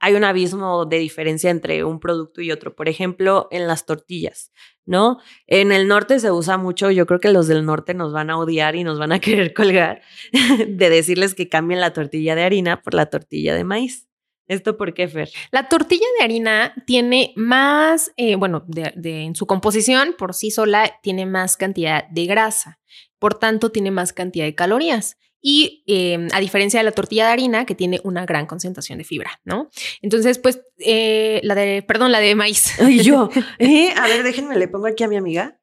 hay 0.00 0.14
un 0.14 0.24
abismo 0.24 0.86
de 0.86 0.98
diferencia 0.98 1.50
entre 1.50 1.84
un 1.84 2.00
producto 2.00 2.40
y 2.40 2.50
otro. 2.50 2.74
Por 2.74 2.88
ejemplo, 2.88 3.48
en 3.50 3.66
las 3.66 3.84
tortillas, 3.84 4.50
¿no? 4.86 5.18
En 5.46 5.72
el 5.72 5.86
norte 5.86 6.18
se 6.18 6.32
usa 6.32 6.56
mucho, 6.56 6.90
yo 6.90 7.06
creo 7.06 7.20
que 7.20 7.30
los 7.30 7.46
del 7.46 7.64
norte 7.66 7.92
nos 7.92 8.12
van 8.12 8.30
a 8.30 8.38
odiar 8.38 8.74
y 8.76 8.82
nos 8.82 8.98
van 8.98 9.12
a 9.12 9.20
querer 9.20 9.52
colgar 9.52 10.02
de 10.32 10.90
decirles 10.90 11.34
que 11.34 11.48
cambien 11.48 11.80
la 11.80 11.92
tortilla 11.92 12.34
de 12.34 12.42
harina 12.42 12.82
por 12.82 12.94
la 12.94 13.06
tortilla 13.06 13.54
de 13.54 13.64
maíz. 13.64 14.08
¿Esto 14.48 14.76
por 14.76 14.94
qué, 14.94 15.06
Fer? 15.06 15.30
La 15.52 15.68
tortilla 15.68 16.06
de 16.18 16.24
harina 16.24 16.74
tiene 16.84 17.32
más, 17.36 18.10
eh, 18.16 18.34
bueno, 18.34 18.64
en 18.74 19.36
su 19.36 19.46
composición 19.46 20.16
por 20.18 20.34
sí 20.34 20.50
sola 20.50 20.98
tiene 21.02 21.24
más 21.24 21.56
cantidad 21.56 22.08
de 22.08 22.26
grasa, 22.26 22.80
por 23.20 23.34
tanto 23.34 23.70
tiene 23.70 23.92
más 23.92 24.12
cantidad 24.12 24.46
de 24.46 24.56
calorías. 24.56 25.18
Y 25.42 25.84
em, 25.86 26.28
a 26.32 26.40
diferencia 26.40 26.80
de 26.80 26.84
la 26.84 26.92
tortilla 26.92 27.26
de 27.26 27.32
harina, 27.32 27.64
que 27.64 27.74
tiene 27.74 28.00
una 28.04 28.26
gran 28.26 28.46
concentración 28.46 28.98
de 28.98 29.04
fibra, 29.04 29.40
¿no? 29.44 29.70
Entonces, 30.02 30.38
pues, 30.38 30.60
eh, 30.78 31.40
la 31.42 31.54
de, 31.54 31.82
perdón, 31.82 32.12
la 32.12 32.20
de 32.20 32.34
maíz. 32.34 32.74
Y 32.90 33.02
yo, 33.02 33.30
¿eh? 33.58 33.92
a 33.96 34.06
ver, 34.08 34.22
déjenme, 34.22 34.56
le 34.56 34.68
pongo 34.68 34.86
aquí 34.86 35.04
a 35.04 35.08
mi 35.08 35.16
amiga. 35.16 35.56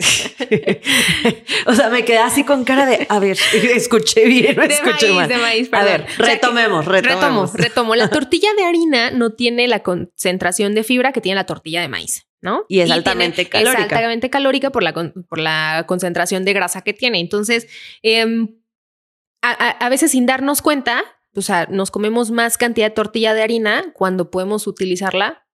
o 1.66 1.74
sea, 1.74 1.90
me 1.90 2.04
quedé 2.06 2.18
así 2.18 2.44
con 2.44 2.64
cara 2.64 2.86
de, 2.86 3.06
a 3.10 3.18
ver, 3.18 3.36
escuché 3.74 4.24
bien, 4.24 4.56
no 4.56 4.62
escuché 4.62 5.12
mal. 5.12 5.28
De 5.28 5.36
maíz, 5.36 5.68
a 5.72 5.84
ver, 5.84 6.06
retomemos, 6.16 6.86
retomemos. 6.86 7.52
Retomo, 7.52 7.64
retomo. 7.64 7.96
La 7.96 8.08
tortilla 8.08 8.48
de 8.56 8.64
harina 8.64 9.10
no 9.10 9.34
tiene 9.34 9.68
la 9.68 9.82
concentración 9.82 10.74
de 10.74 10.84
fibra 10.84 11.12
que 11.12 11.20
tiene 11.20 11.36
la 11.36 11.44
tortilla 11.44 11.82
de 11.82 11.88
maíz. 11.88 12.26
¿no? 12.42 12.64
Y 12.68 12.80
es 12.80 12.90
altamente 12.90 13.46
calórica. 13.48 13.84
Es 13.84 13.92
altamente 13.92 14.30
calórica 14.30 14.70
por 14.70 14.82
la, 14.82 14.94
por 14.94 15.38
la 15.38 15.84
concentración 15.86 16.44
de 16.44 16.54
grasa 16.54 16.80
que 16.82 16.94
tiene. 16.94 17.20
Entonces, 17.20 17.68
eh, 18.02 18.46
a, 19.42 19.88
veces 19.88 20.10
sin 20.12 20.26
darnos 20.26 20.62
cuenta, 20.62 21.02
o 21.34 21.42
sea, 21.42 21.66
nos 21.66 21.90
comemos 21.90 22.30
más 22.30 22.58
cantidad 22.58 22.86
de 22.86 22.94
tortilla 22.94 23.34
de 23.34 23.42
harina 23.42 23.92
cuando 23.94 24.30
podemos 24.30 24.66
utilizarla, 24.66 25.46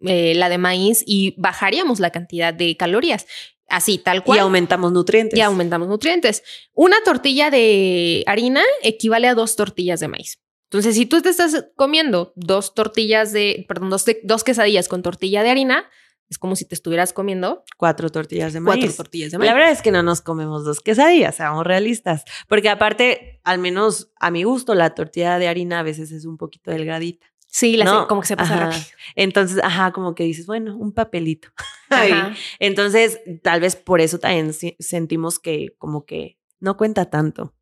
eh, 0.00 0.34
la 0.34 0.48
de 0.48 0.58
maíz, 0.58 1.02
y 1.06 1.34
bajaríamos 1.38 2.00
la 2.00 2.10
cantidad 2.10 2.52
de 2.52 2.76
calorías. 2.76 3.26
Así, 3.68 3.96
tal 3.98 4.22
cual. 4.22 4.36
Y 4.36 4.40
aumentamos 4.40 4.92
nutrientes. 4.92 5.38
Y 5.38 5.42
aumentamos 5.42 5.88
nutrientes. 5.88 6.42
Una 6.74 6.96
tortilla 7.04 7.50
de 7.50 8.22
harina 8.26 8.62
equivale 8.82 9.28
a 9.28 9.34
dos 9.34 9.56
tortillas 9.56 10.00
de 10.00 10.08
maíz. 10.08 10.40
Entonces, 10.64 10.94
si 10.94 11.06
tú 11.06 11.22
te 11.22 11.30
estás 11.30 11.66
comiendo 11.76 12.32
dos 12.34 12.74
tortillas 12.74 13.32
de, 13.32 13.64
perdón, 13.68 13.90
dos, 13.90 14.04
dos 14.24 14.44
quesadillas 14.44 14.88
con 14.88 15.02
tortilla 15.02 15.42
de 15.42 15.50
harina, 15.50 15.88
es 16.32 16.38
como 16.38 16.56
si 16.56 16.64
te 16.64 16.74
estuvieras 16.74 17.12
comiendo 17.12 17.62
cuatro 17.76 18.08
tortillas 18.08 18.54
de 18.54 18.60
maíz. 18.60 18.84
Cuatro 18.84 18.96
tortillas 18.96 19.32
de 19.32 19.38
maíz. 19.38 19.50
La 19.50 19.54
verdad 19.54 19.70
es 19.70 19.82
que 19.82 19.92
no 19.92 20.02
nos 20.02 20.22
comemos 20.22 20.64
dos 20.64 20.80
quesadillas, 20.80 21.34
seamos 21.34 21.66
realistas. 21.66 22.24
Porque 22.48 22.70
aparte, 22.70 23.38
al 23.44 23.58
menos 23.58 24.10
a 24.18 24.30
mi 24.30 24.42
gusto, 24.44 24.74
la 24.74 24.94
tortilla 24.94 25.38
de 25.38 25.46
harina 25.46 25.80
a 25.80 25.82
veces 25.82 26.10
es 26.10 26.24
un 26.24 26.38
poquito 26.38 26.70
delgadita. 26.70 27.26
Sí, 27.48 27.76
la 27.76 28.06
como 28.08 28.22
que 28.22 28.28
se 28.28 28.36
pasa 28.38 28.56
rápido. 28.56 28.82
Entonces, 29.14 29.60
ajá, 29.62 29.92
como 29.92 30.14
que 30.14 30.24
dices, 30.24 30.46
bueno, 30.46 30.74
un 30.74 30.92
papelito. 30.92 31.48
Entonces, 32.58 33.20
tal 33.42 33.60
vez 33.60 33.76
por 33.76 34.00
eso 34.00 34.18
también 34.18 34.54
sentimos 34.78 35.38
que 35.38 35.74
como 35.76 36.06
que 36.06 36.38
no 36.60 36.78
cuenta 36.78 37.10
tanto. 37.10 37.54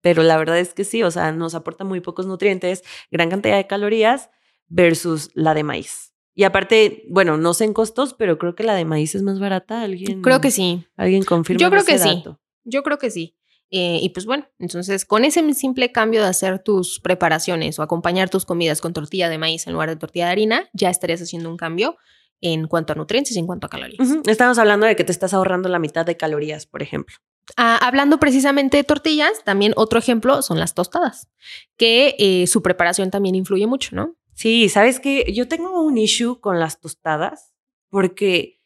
Pero 0.00 0.24
la 0.24 0.36
verdad 0.36 0.58
es 0.58 0.74
que 0.74 0.82
sí, 0.82 1.04
o 1.04 1.12
sea, 1.12 1.30
nos 1.30 1.54
aporta 1.54 1.84
muy 1.84 2.00
pocos 2.00 2.26
nutrientes, 2.26 2.82
gran 3.12 3.30
cantidad 3.30 3.56
de 3.56 3.68
calorías 3.68 4.30
versus 4.66 5.30
la 5.34 5.54
de 5.54 5.62
maíz. 5.62 6.15
Y 6.36 6.44
aparte, 6.44 7.04
bueno, 7.08 7.38
no 7.38 7.54
sé 7.54 7.64
en 7.64 7.72
costos, 7.72 8.12
pero 8.12 8.38
creo 8.38 8.54
que 8.54 8.62
la 8.62 8.74
de 8.74 8.84
maíz 8.84 9.14
es 9.14 9.22
más 9.22 9.40
barata. 9.40 9.80
¿Alguien? 9.80 10.20
Creo 10.20 10.42
que 10.42 10.50
sí. 10.50 10.86
¿Alguien 10.94 11.24
confirma? 11.24 11.58
Yo 11.58 11.70
creo 11.70 11.82
que 11.82 11.98
sí. 11.98 12.22
Yo 12.64 12.82
creo 12.82 12.98
que 12.98 13.10
sí. 13.10 13.34
Eh, 13.70 13.98
y 14.02 14.10
pues 14.10 14.26
bueno, 14.26 14.46
entonces 14.58 15.04
con 15.06 15.24
ese 15.24 15.54
simple 15.54 15.90
cambio 15.90 16.20
de 16.20 16.28
hacer 16.28 16.60
tus 16.60 17.00
preparaciones 17.00 17.78
o 17.78 17.82
acompañar 17.82 18.28
tus 18.28 18.44
comidas 18.44 18.80
con 18.80 18.92
tortilla 18.92 19.28
de 19.28 19.38
maíz 19.38 19.66
en 19.66 19.72
lugar 19.72 19.88
de 19.88 19.96
tortilla 19.96 20.26
de 20.26 20.32
harina, 20.32 20.68
ya 20.72 20.90
estarías 20.90 21.20
haciendo 21.20 21.50
un 21.50 21.56
cambio 21.56 21.96
en 22.42 22.68
cuanto 22.68 22.92
a 22.92 22.96
nutrientes 22.96 23.34
y 23.34 23.38
en 23.38 23.46
cuanto 23.46 23.66
a 23.66 23.70
calorías. 23.70 24.06
Estamos 24.26 24.58
hablando 24.58 24.86
de 24.86 24.94
que 24.94 25.04
te 25.04 25.12
estás 25.12 25.32
ahorrando 25.32 25.68
la 25.70 25.78
mitad 25.78 26.04
de 26.04 26.16
calorías, 26.16 26.66
por 26.66 26.82
ejemplo. 26.82 27.16
Ah, 27.56 27.78
hablando 27.80 28.18
precisamente 28.18 28.76
de 28.76 28.84
tortillas, 28.84 29.42
también 29.44 29.72
otro 29.76 29.98
ejemplo 29.98 30.42
son 30.42 30.58
las 30.58 30.74
tostadas, 30.74 31.28
que 31.76 32.14
eh, 32.18 32.46
su 32.46 32.60
preparación 32.60 33.10
también 33.10 33.34
influye 33.34 33.66
mucho, 33.66 33.96
¿no? 33.96 34.15
Sí, 34.36 34.68
sabes 34.68 35.00
que 35.00 35.32
yo 35.32 35.48
tengo 35.48 35.80
un 35.80 35.96
issue 35.96 36.40
con 36.40 36.60
las 36.60 36.78
tostadas 36.78 37.54
porque 37.88 38.60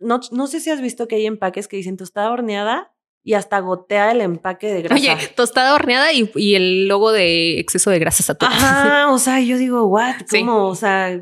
no, 0.00 0.18
no 0.32 0.48
sé 0.48 0.58
si 0.58 0.70
has 0.70 0.80
visto 0.80 1.06
que 1.06 1.14
hay 1.14 1.26
empaques 1.26 1.68
que 1.68 1.76
dicen 1.76 1.96
tostada 1.96 2.32
horneada 2.32 2.92
y 3.22 3.34
hasta 3.34 3.60
gotea 3.60 4.10
el 4.10 4.22
empaque 4.22 4.72
de 4.72 4.82
grasa. 4.82 4.94
Oye, 4.94 5.28
tostada 5.36 5.74
horneada 5.74 6.08
y, 6.12 6.54
el 6.54 6.88
logo 6.88 7.12
de 7.12 7.60
exceso 7.60 7.90
de 7.90 7.98
grasa 7.98 8.22
saturada. 8.22 8.56
Ajá, 8.56 9.12
o 9.12 9.18
sea, 9.18 9.40
yo 9.40 9.58
digo, 9.58 9.84
what, 9.84 10.14
¿cómo? 10.30 10.66
O 10.66 10.74
sea, 10.74 11.20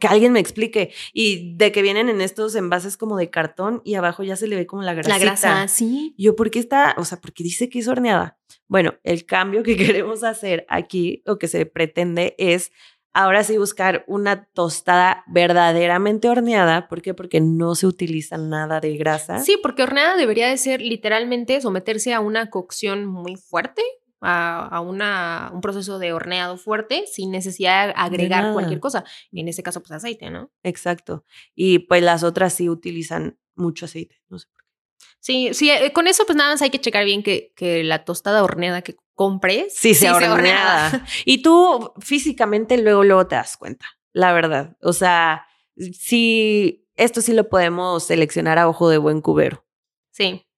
que 0.00 0.06
alguien 0.06 0.32
me 0.32 0.40
explique. 0.40 0.92
Y 1.12 1.56
de 1.56 1.70
que 1.72 1.80
vienen 1.80 2.08
en 2.08 2.20
estos 2.20 2.56
envases 2.56 2.96
como 2.96 3.16
de 3.16 3.30
cartón 3.30 3.82
y 3.84 3.94
abajo 3.94 4.24
ya 4.24 4.36
se 4.36 4.48
le 4.48 4.56
ve 4.56 4.66
como 4.66 4.82
la 4.82 4.94
grasa. 4.94 5.10
La 5.10 5.18
grasa, 5.18 5.68
sí. 5.68 6.14
Yo, 6.18 6.34
¿por 6.34 6.50
qué 6.50 6.58
está? 6.58 6.94
O 6.98 7.04
sea, 7.04 7.20
porque 7.20 7.44
dice 7.44 7.68
que 7.68 7.78
es 7.78 7.88
horneada. 7.88 8.36
Bueno, 8.66 8.94
el 9.04 9.24
cambio 9.24 9.62
que 9.62 9.76
queremos 10.02 10.24
hacer 10.24 10.66
aquí 10.68 11.22
o 11.26 11.38
que 11.38 11.46
se 11.46 11.66
pretende 11.66 12.34
es 12.38 12.72
ahora 13.18 13.42
sí 13.42 13.58
buscar 13.58 14.04
una 14.06 14.44
tostada 14.44 15.24
verdaderamente 15.26 16.28
horneada. 16.28 16.86
¿Por 16.86 17.02
qué? 17.02 17.14
Porque 17.14 17.40
no 17.40 17.74
se 17.74 17.88
utiliza 17.88 18.38
nada 18.38 18.78
de 18.78 18.96
grasa. 18.96 19.40
Sí, 19.40 19.58
porque 19.60 19.82
horneada 19.82 20.16
debería 20.16 20.48
de 20.48 20.56
ser 20.56 20.80
literalmente 20.80 21.60
someterse 21.60 22.14
a 22.14 22.20
una 22.20 22.48
cocción 22.48 23.06
muy 23.06 23.34
fuerte, 23.34 23.82
a, 24.20 24.80
una, 24.80 25.50
un 25.52 25.60
proceso 25.60 25.98
de 25.98 26.12
horneado 26.12 26.58
fuerte 26.58 27.06
sin 27.08 27.32
necesidad 27.32 27.88
de 27.88 27.94
agregar 27.96 28.52
cualquier 28.52 28.78
cosa. 28.78 29.04
Y 29.32 29.40
en 29.40 29.48
este 29.48 29.64
caso, 29.64 29.80
pues 29.80 29.90
aceite, 29.90 30.30
¿no? 30.30 30.52
Exacto. 30.62 31.24
Y 31.56 31.80
pues 31.80 32.04
las 32.04 32.22
otras 32.22 32.52
sí 32.52 32.68
utilizan 32.68 33.36
mucho 33.56 33.86
aceite. 33.86 34.22
No 34.28 34.38
sé 34.38 34.46
por 34.46 34.62
qué. 34.62 34.70
Sí, 35.18 35.54
sí, 35.54 35.70
eh, 35.70 35.92
con 35.92 36.06
eso 36.06 36.24
pues 36.24 36.36
nada 36.36 36.50
más 36.50 36.62
hay 36.62 36.70
que 36.70 36.80
checar 36.80 37.04
bien 37.04 37.24
que, 37.24 37.52
que 37.56 37.82
la 37.82 38.04
tostada 38.04 38.44
horneada 38.44 38.82
que 38.82 38.94
compres. 39.18 39.74
Sí, 39.76 39.94
se 39.94 40.10
horneada. 40.10 41.04
Y 41.24 41.42
tú 41.42 41.92
físicamente 41.98 42.78
luego, 42.78 43.02
luego 43.02 43.26
te 43.26 43.34
das 43.34 43.56
cuenta, 43.56 43.84
la 44.12 44.32
verdad. 44.32 44.76
O 44.80 44.92
sea, 44.92 45.44
sí, 45.76 46.86
esto 46.94 47.20
sí 47.20 47.32
lo 47.32 47.48
podemos 47.48 48.04
seleccionar 48.04 48.58
a 48.58 48.68
ojo 48.68 48.88
de 48.88 48.98
buen 48.98 49.20
cubero. 49.20 49.66
Sí 50.12 50.48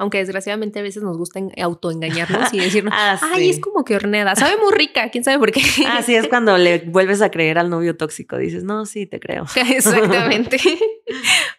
aunque 0.00 0.16
desgraciadamente 0.16 0.78
a 0.78 0.82
veces 0.82 1.02
nos 1.02 1.18
gusta 1.18 1.40
autoengañarnos 1.60 2.54
y 2.54 2.58
decirnos, 2.60 2.94
ah, 2.96 3.20
ay, 3.34 3.50
es 3.50 3.60
como 3.60 3.84
que 3.84 3.96
horneada, 3.96 4.34
sabe 4.34 4.56
muy 4.56 4.72
rica, 4.72 5.10
quién 5.10 5.22
sabe 5.22 5.38
por 5.38 5.52
qué. 5.52 5.60
Así 5.88 6.14
es 6.14 6.26
cuando 6.26 6.56
le 6.56 6.78
vuelves 6.78 7.20
a 7.20 7.30
creer 7.30 7.58
al 7.58 7.68
novio 7.68 7.94
tóxico, 7.98 8.38
dices, 8.38 8.64
no, 8.64 8.86
sí, 8.86 9.04
te 9.04 9.20
creo. 9.20 9.44
Exactamente. 9.54 10.56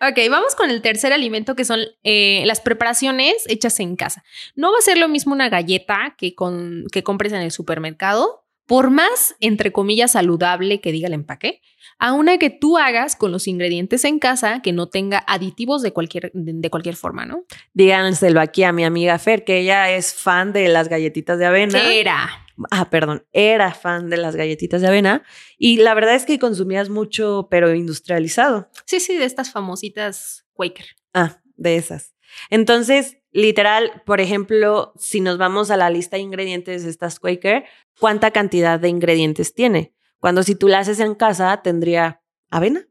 Ok, 0.02 0.30
vamos 0.30 0.56
con 0.56 0.70
el 0.70 0.82
tercer 0.82 1.14
alimento 1.14 1.56
que 1.56 1.66
son 1.66 1.80
eh, 2.04 2.44
las 2.46 2.60
preparaciones 2.60 3.36
hechas 3.48 3.80
en 3.80 3.96
casa. 3.96 4.24
No 4.56 4.72
va 4.72 4.78
a 4.80 4.82
ser 4.82 4.98
lo 4.98 5.08
mismo 5.08 5.34
una 5.34 5.50
galleta 5.50 6.16
que, 6.18 6.36
con, 6.36 6.86
que 6.92 7.04
compres 7.04 7.34
en 7.34 7.42
el 7.42 7.52
supermercado, 7.52 8.42
por 8.66 8.90
más, 8.90 9.36
entre 9.40 9.72
comillas, 9.72 10.12
saludable 10.12 10.80
que 10.80 10.92
diga 10.92 11.08
el 11.08 11.14
empaque, 11.14 11.62
a 12.00 12.14
una 12.14 12.38
que 12.38 12.50
tú 12.50 12.78
hagas 12.78 13.16
con 13.16 13.32
los 13.32 13.48
ingredientes 13.48 14.06
en 14.06 14.18
casa 14.18 14.62
que 14.62 14.72
no 14.72 14.88
tenga 14.88 15.24
aditivos 15.28 15.82
de 15.82 15.92
cualquier, 15.92 16.32
de, 16.34 16.70
cualquier 16.70 16.96
forma, 16.96 17.26
¿no? 17.26 17.44
Díganselo 17.74 18.40
aquí 18.40 18.64
a 18.64 18.72
mi 18.72 18.86
amiga 18.86 19.20
Fer, 19.20 19.44
que 19.44 19.60
ella 19.60 19.92
es 19.92 20.14
fan 20.14 20.54
de 20.54 20.68
las 20.70 20.88
galletitas 20.88 21.38
de 21.38 21.46
avena. 21.46 21.92
Era. 21.92 22.30
Ah, 22.70 22.90
perdón, 22.90 23.26
era 23.32 23.74
fan 23.74 24.10
de 24.10 24.18
las 24.18 24.36
galletitas 24.36 24.82
de 24.82 24.88
avena 24.88 25.24
y 25.58 25.78
la 25.78 25.94
verdad 25.94 26.16
es 26.16 26.26
que 26.26 26.40
consumías 26.40 26.90
mucho, 26.90 27.48
pero 27.50 27.74
industrializado. 27.74 28.70
Sí, 28.86 29.00
sí, 29.00 29.18
de 29.18 29.26
estas 29.26 29.52
famositas 29.52 30.46
Quaker. 30.54 30.86
Ah, 31.14 31.42
de 31.56 31.76
esas. 31.78 32.14
Entonces, 32.50 33.18
literal, 33.32 34.04
por 34.06 34.22
ejemplo, 34.22 34.94
si 34.98 35.22
nos 35.22 35.38
vamos 35.38 35.72
a 35.72 35.78
la 35.78 35.90
lista 35.90 36.18
de 36.18 36.24
ingredientes 36.24 36.84
de 36.84 36.90
estas 36.90 37.20
Quaker, 37.20 37.66
¿cuánta 38.00 38.32
cantidad 38.32 38.80
de 38.80 38.90
ingredientes 38.90 39.54
tiene? 39.54 39.94
Cuando 40.20 40.44
si 40.44 40.56
tú 40.56 40.68
la 40.68 40.80
haces 40.80 41.00
en 41.00 41.16
casa, 41.16 41.62
tendría 41.64 42.22
avena. 42.50 42.88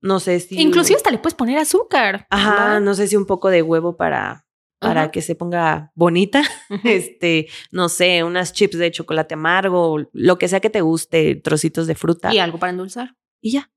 No 0.00 0.20
sé 0.20 0.40
si. 0.40 0.60
Inclusive 0.60 0.96
hasta 0.96 1.10
le 1.10 1.18
puedes 1.18 1.34
poner 1.34 1.58
azúcar. 1.58 2.26
Ajá, 2.30 2.80
no, 2.80 2.94
sé 2.94 3.08
si 3.08 3.16
un 3.16 3.26
poco 3.26 3.50
de 3.50 3.62
huevo 3.62 3.96
para, 3.96 4.45
para 4.88 5.10
que 5.10 5.22
se 5.22 5.34
ponga 5.34 5.92
bonita. 5.94 6.42
Este, 6.84 7.48
no 7.70 7.88
sé, 7.88 8.22
unas 8.24 8.52
chips 8.52 8.78
de 8.78 8.90
chocolate 8.90 9.34
amargo, 9.34 9.98
lo 10.12 10.38
que 10.38 10.48
sea 10.48 10.60
que 10.60 10.70
te 10.70 10.80
guste, 10.80 11.36
trocitos 11.36 11.86
de 11.86 11.94
fruta. 11.94 12.32
Y 12.32 12.38
algo 12.38 12.58
para 12.58 12.70
endulzar. 12.70 13.16
Y 13.40 13.52
ya. 13.52 13.70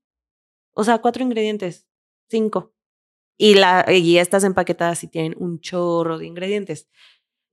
O 0.74 0.84
sea, 0.84 0.98
cuatro 0.98 1.22
ingredientes, 1.22 1.86
cinco. 2.28 2.74
Y, 3.38 3.54
la, 3.54 3.86
y 3.90 4.18
estas 4.18 4.44
empaquetadas 4.44 4.98
sí 4.98 5.08
tienen 5.08 5.34
un 5.38 5.60
chorro 5.60 6.18
de 6.18 6.26
ingredientes. 6.26 6.88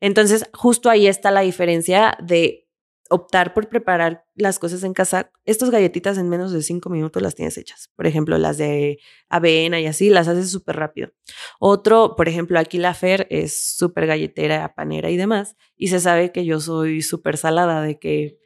Entonces, 0.02 0.50
justo 0.54 0.90
ahí 0.90 1.08
está 1.08 1.32
la 1.32 1.42
diferencia 1.42 2.18
de 2.22 2.67
optar 3.10 3.54
por 3.54 3.70
preparar 3.70 4.26
las 4.36 4.60
cosas 4.60 4.84
en 4.84 4.94
casa, 4.94 5.32
estas 5.46 5.70
galletitas 5.70 6.18
en 6.18 6.30
menos 6.30 6.52
de 6.52 6.62
cinco 6.62 6.90
minutos 6.90 7.22
las 7.22 7.36
tienes 7.36 7.58
hechas. 7.58 7.92
Por 7.96 8.08
ejemplo, 8.08 8.38
las 8.38 8.58
de 8.58 9.00
avena 9.30 9.80
y 9.80 9.86
así, 9.86 10.10
las 10.10 10.28
haces 10.28 10.52
súper 10.52 10.76
rápido. 10.76 11.12
Otro, 11.60 12.16
por 12.16 12.28
ejemplo, 12.28 12.60
aquí 12.60 12.78
la 12.78 12.94
Fer 12.94 13.28
es 13.30 13.76
súper 13.76 14.08
galletera, 14.08 14.76
panera 14.76 15.10
y 15.10 15.18
demás, 15.18 15.56
y 15.76 15.88
se 15.88 16.00
sabe 16.00 16.32
que 16.32 16.46
yo 16.46 16.60
soy 16.60 17.02
súper 17.02 17.38
salada 17.38 17.82
de 17.82 18.00
que 18.00 18.38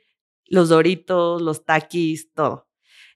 los 0.46 0.70
doritos, 0.70 1.42
los 1.42 1.66
taquis, 1.66 2.32
todo. 2.34 2.68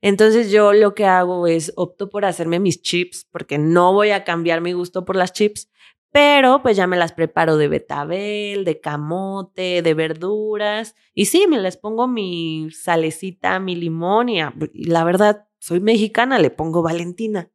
Entonces 0.01 0.51
yo 0.51 0.71
lo 0.73 0.93
que 0.93 1.05
hago 1.05 1.47
es 1.47 1.73
opto 1.75 2.09
por 2.09 2.25
hacerme 2.25 2.59
mis 2.59 2.81
chips 2.81 3.27
porque 3.31 3.57
no 3.57 3.91
voy 3.91 4.11
a 4.11 4.23
cambiar 4.23 4.61
mi 4.61 4.73
gusto 4.73 5.03
por 5.03 5.15
las 5.15 5.33
chips, 5.33 5.69
pero 6.15 6.61
pues 6.61 6.77
ya 6.77 6.87
me 6.87 6.95
las 6.95 7.11
preparo 7.11 7.57
de 7.57 7.67
betabel, 7.67 8.63
de 8.63 8.79
camote, 8.79 9.81
de 9.81 9.93
verduras 9.93 10.95
y 11.13 11.25
sí, 11.25 11.45
me 11.45 11.59
les 11.59 11.75
pongo 11.75 12.07
mi 12.07 12.69
salecita, 12.71 13.59
mi 13.59 13.75
limón 13.75 14.29
y, 14.29 14.39
y 14.71 14.85
la 14.85 15.03
verdad, 15.03 15.49
soy 15.59 15.81
mexicana, 15.81 16.39
le 16.39 16.51
pongo 16.51 16.81
Valentina 16.81 17.51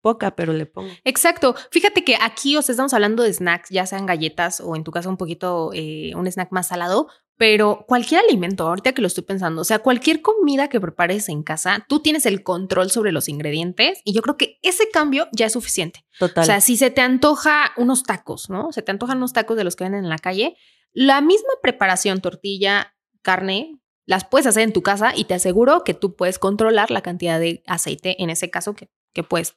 poca, 0.00 0.36
pero 0.36 0.52
le 0.52 0.66
pongo. 0.66 0.90
Exacto. 1.04 1.54
Fíjate 1.70 2.04
que 2.04 2.16
aquí 2.20 2.56
os 2.58 2.68
estamos 2.70 2.92
hablando 2.92 3.22
de 3.22 3.32
snacks, 3.32 3.70
ya 3.70 3.86
sean 3.86 4.04
galletas 4.04 4.60
o 4.60 4.76
en 4.76 4.84
tu 4.84 4.90
caso 4.90 5.08
un 5.08 5.16
poquito 5.16 5.70
eh, 5.72 6.12
un 6.14 6.26
snack 6.26 6.50
más 6.50 6.68
salado, 6.68 7.08
pero 7.36 7.84
cualquier 7.88 8.20
alimento, 8.20 8.68
ahorita 8.68 8.92
que 8.92 9.02
lo 9.02 9.08
estoy 9.08 9.24
pensando, 9.24 9.62
o 9.62 9.64
sea, 9.64 9.80
cualquier 9.80 10.22
comida 10.22 10.68
que 10.68 10.80
prepares 10.80 11.28
en 11.28 11.42
casa, 11.42 11.84
tú 11.88 12.00
tienes 12.00 12.26
el 12.26 12.42
control 12.42 12.90
sobre 12.90 13.10
los 13.10 13.28
ingredientes 13.28 14.00
y 14.04 14.12
yo 14.12 14.22
creo 14.22 14.36
que 14.36 14.58
ese 14.62 14.88
cambio 14.92 15.28
ya 15.32 15.46
es 15.46 15.52
suficiente. 15.52 16.04
Total. 16.18 16.42
O 16.42 16.46
sea, 16.46 16.60
si 16.60 16.76
se 16.76 16.90
te 16.90 17.00
antoja 17.00 17.72
unos 17.76 18.04
tacos, 18.04 18.50
¿no? 18.50 18.70
Se 18.72 18.82
te 18.82 18.92
antojan 18.92 19.16
unos 19.16 19.32
tacos 19.32 19.56
de 19.56 19.64
los 19.64 19.74
que 19.74 19.84
venden 19.84 20.04
en 20.04 20.10
la 20.10 20.18
calle, 20.18 20.56
la 20.92 21.20
misma 21.20 21.50
preparación, 21.60 22.20
tortilla, 22.20 22.94
carne, 23.22 23.80
las 24.06 24.24
puedes 24.24 24.46
hacer 24.46 24.62
en 24.62 24.72
tu 24.72 24.82
casa 24.82 25.12
y 25.16 25.24
te 25.24 25.34
aseguro 25.34 25.82
que 25.82 25.94
tú 25.94 26.14
puedes 26.14 26.38
controlar 26.38 26.90
la 26.90 27.00
cantidad 27.00 27.40
de 27.40 27.64
aceite 27.66 28.22
en 28.22 28.30
ese 28.30 28.50
caso 28.50 28.74
que, 28.74 28.90
que 29.12 29.24
puedes 29.24 29.56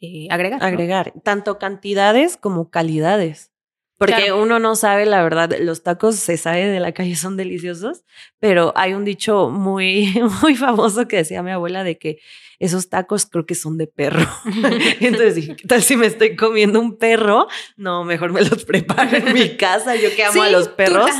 eh, 0.00 0.26
agregar. 0.30 0.62
Agregar, 0.62 1.14
tanto 1.22 1.58
cantidades 1.58 2.36
como 2.36 2.70
calidades. 2.70 3.53
Porque 3.96 4.32
uno 4.32 4.58
no 4.58 4.74
sabe, 4.74 5.06
la 5.06 5.22
verdad, 5.22 5.54
los 5.60 5.82
tacos 5.82 6.16
se 6.16 6.36
sabe 6.36 6.66
de 6.66 6.80
la 6.80 6.92
calle 6.92 7.14
son 7.14 7.36
deliciosos, 7.36 8.04
pero 8.40 8.72
hay 8.76 8.92
un 8.92 9.04
dicho 9.04 9.50
muy, 9.50 10.12
muy 10.42 10.56
famoso 10.56 11.06
que 11.06 11.18
decía 11.18 11.42
mi 11.42 11.52
abuela 11.52 11.84
de 11.84 11.96
que 11.96 12.18
esos 12.58 12.88
tacos 12.88 13.26
creo 13.26 13.46
que 13.46 13.54
son 13.54 13.78
de 13.78 13.86
perro. 13.86 14.28
Entonces 15.00 15.36
dije, 15.36 15.56
¿qué 15.56 15.68
tal 15.68 15.82
si 15.82 15.96
me 15.96 16.06
estoy 16.06 16.34
comiendo 16.34 16.80
un 16.80 16.98
perro? 16.98 17.46
No, 17.76 18.04
mejor 18.04 18.32
me 18.32 18.42
los 18.42 18.64
preparo 18.66 19.16
en 19.16 19.32
mi 19.32 19.56
casa. 19.56 19.94
Yo 19.94 20.14
que 20.14 20.24
amo 20.24 20.42
a 20.42 20.50
los 20.50 20.68
perros, 20.68 21.10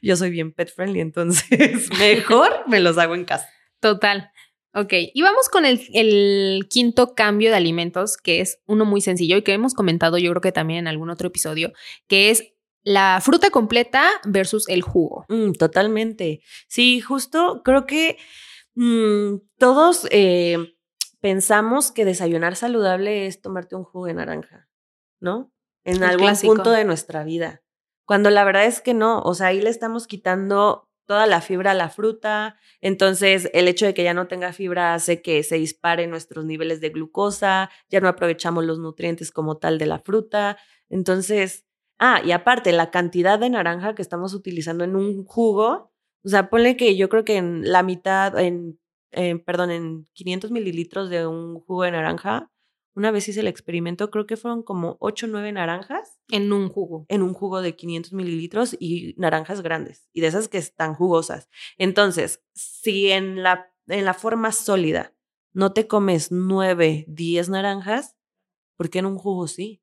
yo 0.00 0.16
soy 0.16 0.30
bien 0.30 0.52
pet 0.52 0.74
friendly, 0.74 1.00
entonces 1.00 1.90
mejor 1.98 2.64
me 2.66 2.80
los 2.80 2.96
hago 2.98 3.14
en 3.14 3.24
casa. 3.24 3.48
Total. 3.80 4.31
Ok, 4.74 4.92
y 5.12 5.20
vamos 5.20 5.50
con 5.50 5.66
el, 5.66 6.66
quinto 6.70 7.14
cambio 7.14 7.50
de 7.50 7.56
alimentos, 7.56 8.16
que 8.16 8.40
es 8.40 8.58
uno 8.66 8.86
muy 8.86 9.02
sencillo 9.02 9.36
y 9.36 9.42
que 9.42 9.52
hemos 9.52 9.74
comentado 9.74 10.16
yo 10.16 10.30
creo 10.30 10.40
que 10.40 10.52
también 10.52 10.80
en 10.80 10.88
algún 10.88 11.10
otro 11.10 11.28
episodio, 11.28 11.72
que 12.06 12.30
es 12.30 12.54
la 12.82 13.20
fruta 13.22 13.50
completa 13.50 14.08
versus 14.24 14.68
el 14.68 14.82
jugo. 14.82 15.26
Mm, 15.28 15.52
totalmente. 15.52 16.40
Sí, 16.68 17.00
justo 17.00 17.62
creo 17.62 17.86
que 17.86 18.16
mm, 18.74 19.36
todos 19.58 20.08
eh, 20.10 20.74
pensamos 21.20 21.92
que 21.92 22.06
desayunar 22.06 22.56
saludable 22.56 23.26
es 23.26 23.42
tomarte 23.42 23.76
un 23.76 23.84
jugo 23.84 24.06
de 24.06 24.14
naranja, 24.14 24.68
¿no? 25.20 25.52
En 25.84 26.02
algún 26.02 26.34
punto 26.42 26.70
de 26.70 26.84
nuestra 26.84 27.24
vida. 27.24 27.62
Cuando 28.06 28.30
la 28.30 28.44
verdad 28.44 28.64
es 28.64 28.80
que 28.80 28.94
no, 28.94 29.20
o 29.20 29.34
sea, 29.34 29.48
ahí 29.48 29.60
le 29.60 29.70
estamos 29.70 30.06
quitando 30.06 30.88
toda 31.06 31.26
la 31.26 31.40
fibra 31.40 31.72
a 31.72 31.74
la 31.74 31.88
fruta. 31.88 32.56
Entonces, 32.80 33.50
el 33.52 33.68
hecho 33.68 33.86
de 33.86 33.94
que 33.94 34.04
ya 34.04 34.14
no 34.14 34.28
tenga 34.28 34.52
fibra 34.52 34.94
hace 34.94 35.22
que 35.22 35.42
se 35.42 35.56
disparen 35.56 36.10
nuestros 36.10 36.44
niveles 36.44 36.80
de 36.80 36.90
glucosa, 36.90 37.70
ya 37.90 38.00
no 38.00 38.08
aprovechamos 38.08 38.64
los 38.64 38.78
nutrientes 38.78 39.30
como 39.32 39.58
tal 39.58 39.78
de 39.78 39.86
la 39.86 39.98
fruta. 39.98 40.58
Entonces, 40.90 41.66
ah, 41.98 42.20
y 42.24 42.32
aparte, 42.32 42.72
la 42.72 42.90
cantidad 42.90 43.38
de 43.38 43.50
naranja 43.50 43.94
que 43.94 44.02
estamos 44.02 44.34
utilizando 44.34 44.84
en 44.84 44.96
un 44.96 45.24
jugo, 45.24 45.92
o 46.24 46.28
sea, 46.28 46.50
ponle 46.50 46.76
que 46.76 46.96
yo 46.96 47.08
creo 47.08 47.24
que 47.24 47.36
en 47.36 47.70
la 47.70 47.82
mitad, 47.82 48.38
en, 48.38 48.78
perdón, 49.44 49.70
en 49.70 50.08
500 50.12 50.50
mililitros 50.52 51.10
de 51.10 51.26
un 51.26 51.60
jugo 51.60 51.82
de 51.82 51.90
naranja, 51.92 52.51
una 52.94 53.10
vez 53.10 53.28
hice 53.28 53.40
el 53.40 53.48
experimento, 53.48 54.10
creo 54.10 54.26
que 54.26 54.36
fueron 54.36 54.62
como 54.62 54.96
8 55.00 55.26
o 55.26 55.28
9 55.30 55.52
naranjas. 55.52 56.20
En 56.30 56.52
un 56.52 56.68
jugo. 56.68 57.06
En 57.08 57.22
un 57.22 57.32
jugo 57.32 57.62
de 57.62 57.74
500 57.74 58.12
mililitros 58.12 58.76
y 58.78 59.14
naranjas 59.16 59.62
grandes. 59.62 60.08
Y 60.12 60.20
de 60.20 60.26
esas 60.26 60.48
que 60.48 60.58
están 60.58 60.94
jugosas. 60.94 61.48
Entonces, 61.78 62.42
si 62.52 63.10
en 63.10 63.42
la, 63.42 63.72
en 63.86 64.04
la 64.04 64.14
forma 64.14 64.52
sólida 64.52 65.14
no 65.52 65.72
te 65.72 65.86
comes 65.86 66.32
9, 66.32 67.04
10 67.08 67.48
naranjas, 67.48 68.16
¿por 68.76 68.90
qué 68.90 68.98
en 68.98 69.06
un 69.06 69.18
jugo 69.18 69.48
sí? 69.48 69.82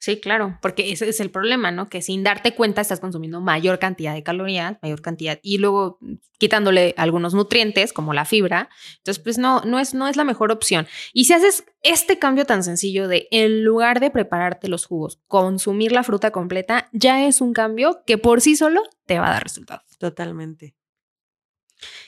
Sí, 0.00 0.18
claro, 0.18 0.58
porque 0.62 0.92
ese 0.92 1.06
es 1.10 1.20
el 1.20 1.30
problema, 1.30 1.70
¿no? 1.70 1.90
Que 1.90 2.00
sin 2.00 2.22
darte 2.24 2.54
cuenta 2.54 2.80
estás 2.80 3.00
consumiendo 3.00 3.42
mayor 3.42 3.78
cantidad 3.78 4.14
de 4.14 4.22
calorías, 4.22 4.78
mayor 4.80 5.02
cantidad, 5.02 5.38
y 5.42 5.58
luego 5.58 5.98
mm, 6.00 6.14
quitándole 6.38 6.94
algunos 6.96 7.34
nutrientes, 7.34 7.92
como 7.92 8.14
la 8.14 8.24
fibra. 8.24 8.70
Entonces, 8.96 9.22
pues 9.22 9.36
no, 9.36 9.60
no 9.60 9.78
es, 9.78 9.92
no 9.92 10.08
es 10.08 10.16
la 10.16 10.24
mejor 10.24 10.52
opción. 10.52 10.86
Y 11.12 11.26
si 11.26 11.34
haces 11.34 11.64
este 11.82 12.18
cambio 12.18 12.46
tan 12.46 12.64
sencillo 12.64 13.08
de, 13.08 13.28
en 13.30 13.62
lugar 13.62 14.00
de 14.00 14.10
prepararte 14.10 14.68
los 14.68 14.86
jugos, 14.86 15.20
consumir 15.26 15.92
la 15.92 16.02
fruta 16.02 16.30
completa, 16.30 16.88
ya 16.92 17.26
es 17.26 17.42
un 17.42 17.52
cambio 17.52 18.02
que 18.06 18.16
por 18.16 18.40
sí 18.40 18.56
solo 18.56 18.82
te 19.04 19.18
va 19.18 19.26
a 19.26 19.32
dar 19.32 19.42
resultados. 19.42 19.98
Totalmente. 19.98 20.74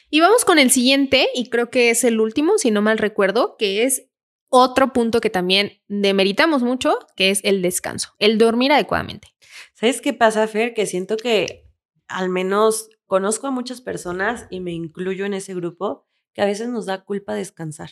Y 0.09 0.21
vamos 0.21 0.47
con 0.47 0.59
el 0.59 0.71
siguiente, 0.71 1.29
y 1.35 1.51
creo 1.51 1.69
que 1.69 1.91
es 1.91 2.05
el 2.05 2.21
último, 2.21 2.57
si 2.57 2.71
no 2.71 2.81
mal 2.81 2.97
recuerdo, 2.97 3.57
que 3.59 3.85
es 3.85 4.07
otro 4.55 4.93
punto 4.93 5.23
que 5.23 5.31
también 5.31 5.81
demeritamos 5.89 6.63
mucho, 6.63 6.99
que 7.17 7.31
es 7.31 7.41
el 7.43 7.63
descanso, 7.63 8.11
el 8.19 8.37
dormir 8.37 8.71
adecuadamente. 8.71 9.29
¿Sabes 9.73 10.03
qué 10.03 10.13
pasa, 10.13 10.47
Fer? 10.47 10.75
Que 10.75 10.85
siento 10.85 11.17
que 11.17 11.67
al 12.07 12.29
menos 12.29 12.91
conozco 13.07 13.47
a 13.47 13.51
muchas 13.51 13.81
personas 13.81 14.47
y 14.51 14.61
me 14.61 14.73
incluyo 14.73 15.25
en 15.25 15.33
ese 15.33 15.55
grupo 15.55 16.07
que 16.35 16.43
a 16.43 16.45
veces 16.45 16.69
nos 16.69 16.85
da 16.85 17.03
culpa 17.03 17.35
descansar. 17.35 17.91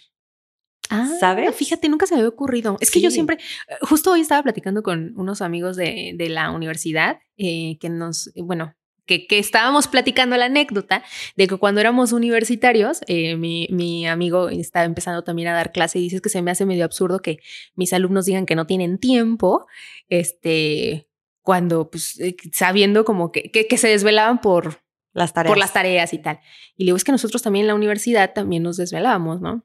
Ah, 0.91 1.09
¿sabes? 1.19 1.55
Fíjate, 1.55 1.89
nunca 1.89 2.07
se 2.07 2.15
me 2.15 2.21
había 2.21 2.29
ocurrido. 2.29 2.77
Es 2.81 2.91
que 2.91 3.01
yo 3.01 3.11
siempre, 3.11 3.39
justo 3.81 4.13
hoy 4.13 4.21
estaba 4.21 4.43
platicando 4.43 4.83
con 4.83 5.15
unos 5.17 5.41
amigos 5.41 5.77
de, 5.77 6.13
de 6.15 6.29
la 6.29 6.51
universidad 6.51 7.21
eh, 7.39 7.79
que 7.81 7.89
nos, 7.89 8.31
bueno, 8.37 8.75
que, 9.19 9.39
estábamos 9.39 9.89
platicando 9.89 10.37
la 10.37 10.47
anécdota 10.47 11.03
de 11.37 11.47
que 11.47 11.57
cuando 11.57 11.81
éramos 11.81 12.13
universitarios, 12.13 13.01
eh, 13.07 13.37
mi, 13.37 14.07
amigo 14.07 14.49
estaba 14.49 14.85
empezando 14.85 15.25
también 15.25 15.49
a 15.49 15.55
dar 15.55 15.73
clase 15.73 15.99
y 15.99 16.03
dices 16.03 16.21
que 16.21 16.29
se 16.29 16.43
me 16.43 16.51
hace 16.51 16.67
medio 16.67 16.85
absurdo 16.85 17.21
que 17.21 17.39
mis 17.75 17.93
alumnos 17.93 18.27
digan 18.27 18.47
que 18.47 18.55
no 18.55 18.67
tienen 18.67 18.99
tiempo, 18.99 19.67
este, 20.09 21.09
cuando, 21.43 21.91
pues, 21.91 22.19
eh, 22.21 22.37
sabiendo 22.53 23.05
como 23.05 23.33
que, 23.33 23.51
que, 23.51 23.77
se 23.77 23.89
desvelaban 23.89 24.41
por 24.41 24.83
las 25.13 25.33
tareas. 25.33 25.51
Por 25.51 25.59
las 25.59 25.73
tareas 25.73 26.13
y 26.13 26.19
tal. 26.19 26.41
Y 26.77 26.85
luego 26.85 26.97
es 26.97 27.05
que 27.05 27.13
nosotros 27.13 27.43
también 27.43 27.65
en 27.65 27.69
la 27.69 27.75
universidad 27.75 28.33
también 28.33 28.63
nos 28.63 28.77
desvelábamos, 28.77 29.41
¿no? 29.41 29.65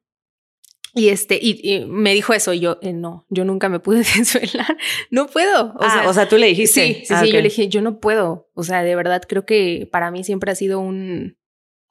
Y 0.98 1.10
este, 1.10 1.38
y, 1.42 1.86
me 1.90 2.14
dijo 2.14 2.34
eso, 2.34 2.54
y 2.54 2.62
yo, 2.62 2.80
eh, 2.82 2.94
no, 2.94 3.26
yo 3.30 3.44
nunca 3.44 3.68
me 3.68 3.80
pude 3.80 3.98
desvelar, 4.18 4.78
no 5.12 5.28
puedo. 5.28 5.74
O, 5.74 5.78
ah, 5.82 5.92
sea, 5.92 6.10
o 6.10 6.14
sea, 6.14 6.30
tú 6.30 6.38
le 6.38 6.48
dijiste. 6.48 6.88
Sí, 6.88 7.06
sí, 7.06 7.14
ah, 7.14 7.22
sí, 7.22 7.32
yo 7.32 7.38
le 7.38 7.50
dije, 7.50 7.68
yo 7.68 7.82
no 7.82 8.00
puedo. 8.00 8.50
O 8.54 8.64
sea, 8.64 8.82
de 8.82 8.96
verdad 8.96 9.22
creo 9.28 9.46
que 9.46 9.90
para 9.92 10.10
mí 10.10 10.24
siempre 10.24 10.52
ha 10.52 10.56
sido 10.56 10.80
un, 10.80 11.38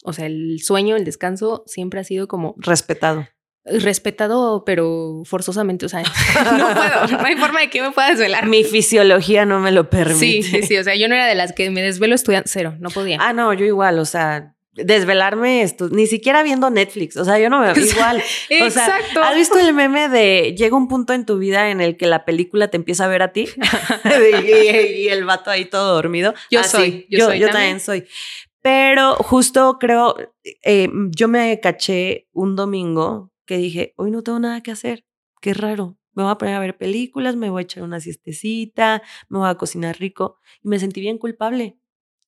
o 0.05 0.15
sea, 0.15 0.25
el 0.25 0.61
sueño, 0.63 0.97
el 0.97 1.05
descanso 1.05 1.65
siempre 1.67 2.01
ha 2.01 2.05
sido 2.05 2.29
como 2.29 2.55
respetado. 2.57 3.29
Respetado, 3.67 4.65
pero 4.65 5.23
forzosamente, 5.27 5.85
o 5.85 5.89
sea, 5.91 6.03
no 6.59 6.75
puedo, 6.75 7.19
no 7.19 7.27
hay 7.27 7.37
forma 7.37 7.61
de 7.61 7.69
que 7.69 7.83
me 7.83 7.91
pueda 7.91 8.09
desvelar. 8.09 8.47
Mi 8.47 8.65
fisiología 8.65 9.45
no 9.45 9.61
me 9.61 9.71
lo 9.71 9.91
permite. 9.91 10.19
Sí, 10.19 10.43
sí, 10.43 10.63
sí, 10.63 10.79
o 10.79 10.85
sea, 10.85 10.95
yo 10.97 11.09
no 11.09 11.15
era 11.15 11.27
de 11.27 11.35
las 11.35 11.53
que 11.53 11.71
me 11.71 11.83
desvelo 11.83 12.15
estudiando, 12.15 12.49
cero, 12.51 12.75
no 12.81 12.89
podía. 12.89 13.19
Ah, 13.21 13.35
no, 13.35 13.53
yo 13.53 13.67
igual, 13.67 13.99
o 13.99 14.07
sea, 14.07 14.55
desvelarme 14.75 15.63
esto, 15.63 15.89
ni 15.89 16.07
siquiera 16.07 16.43
viendo 16.43 16.69
Netflix, 16.71 17.17
o 17.17 17.25
sea, 17.25 17.39
yo 17.39 17.49
no 17.49 17.61
veo 17.61 17.75
igual. 17.77 18.23
Exacto. 18.49 19.23
¿Has 19.23 19.35
visto 19.35 19.59
el 19.59 19.73
meme 19.73 20.09
de 20.09 20.55
llega 20.57 20.77
un 20.77 20.89
punto 20.89 21.13
en 21.13 21.25
tu 21.25 21.39
vida 21.39 21.71
en 21.71 21.81
el 21.81 21.97
que 21.97 22.07
la 22.07 22.25
película 22.25 22.69
te 22.69 22.77
empieza 22.77 23.05
a 23.05 23.09
ver 23.09 23.23
a 23.23 23.33
ti 23.33 23.49
y, 24.45 25.09
el 25.09 25.25
vato 25.25 25.51
ahí 25.51 25.67
todo 25.67 25.95
dormido? 25.95 26.35
Yo 26.51 26.61
ah, 26.61 26.65
soy, 26.65 27.07
yo, 27.09 27.33
yo, 27.35 27.51
también. 27.51 27.81
soy. 27.81 28.07
Pero 28.63 29.15
justo 29.17 29.79
creo, 29.79 30.17
eh, 30.63 30.89
yo 31.11 31.29
me 31.29 31.61
caché 31.61 32.29
un 32.33 32.57
domingo 32.57 33.31
que 33.47 33.59
dije, 33.59 33.93
hoy 33.97 34.11
no 34.11 34.23
tengo 34.23 34.39
nada 34.39 34.63
que 34.63 34.71
hacer, 34.71 35.05
qué 35.41 35.53
raro. 35.55 35.99
Me 36.15 36.23
voy 36.23 36.33
a 36.33 36.39
poner 36.39 36.55
a 36.55 36.61
ver 36.61 36.77
películas, 36.77 37.37
me 37.37 37.51
voy 37.51 37.61
a 37.61 37.65
echar 37.65 37.83
una 37.83 38.01
siestecita, 38.01 39.03
me 39.29 39.39
voy 39.39 39.51
a 39.51 39.57
cocinar 39.57 39.99
rico 39.99 40.39
y 40.63 40.69
me 40.69 40.79
sentí 40.79 41.01
bien 41.01 41.19
culpable 41.19 41.77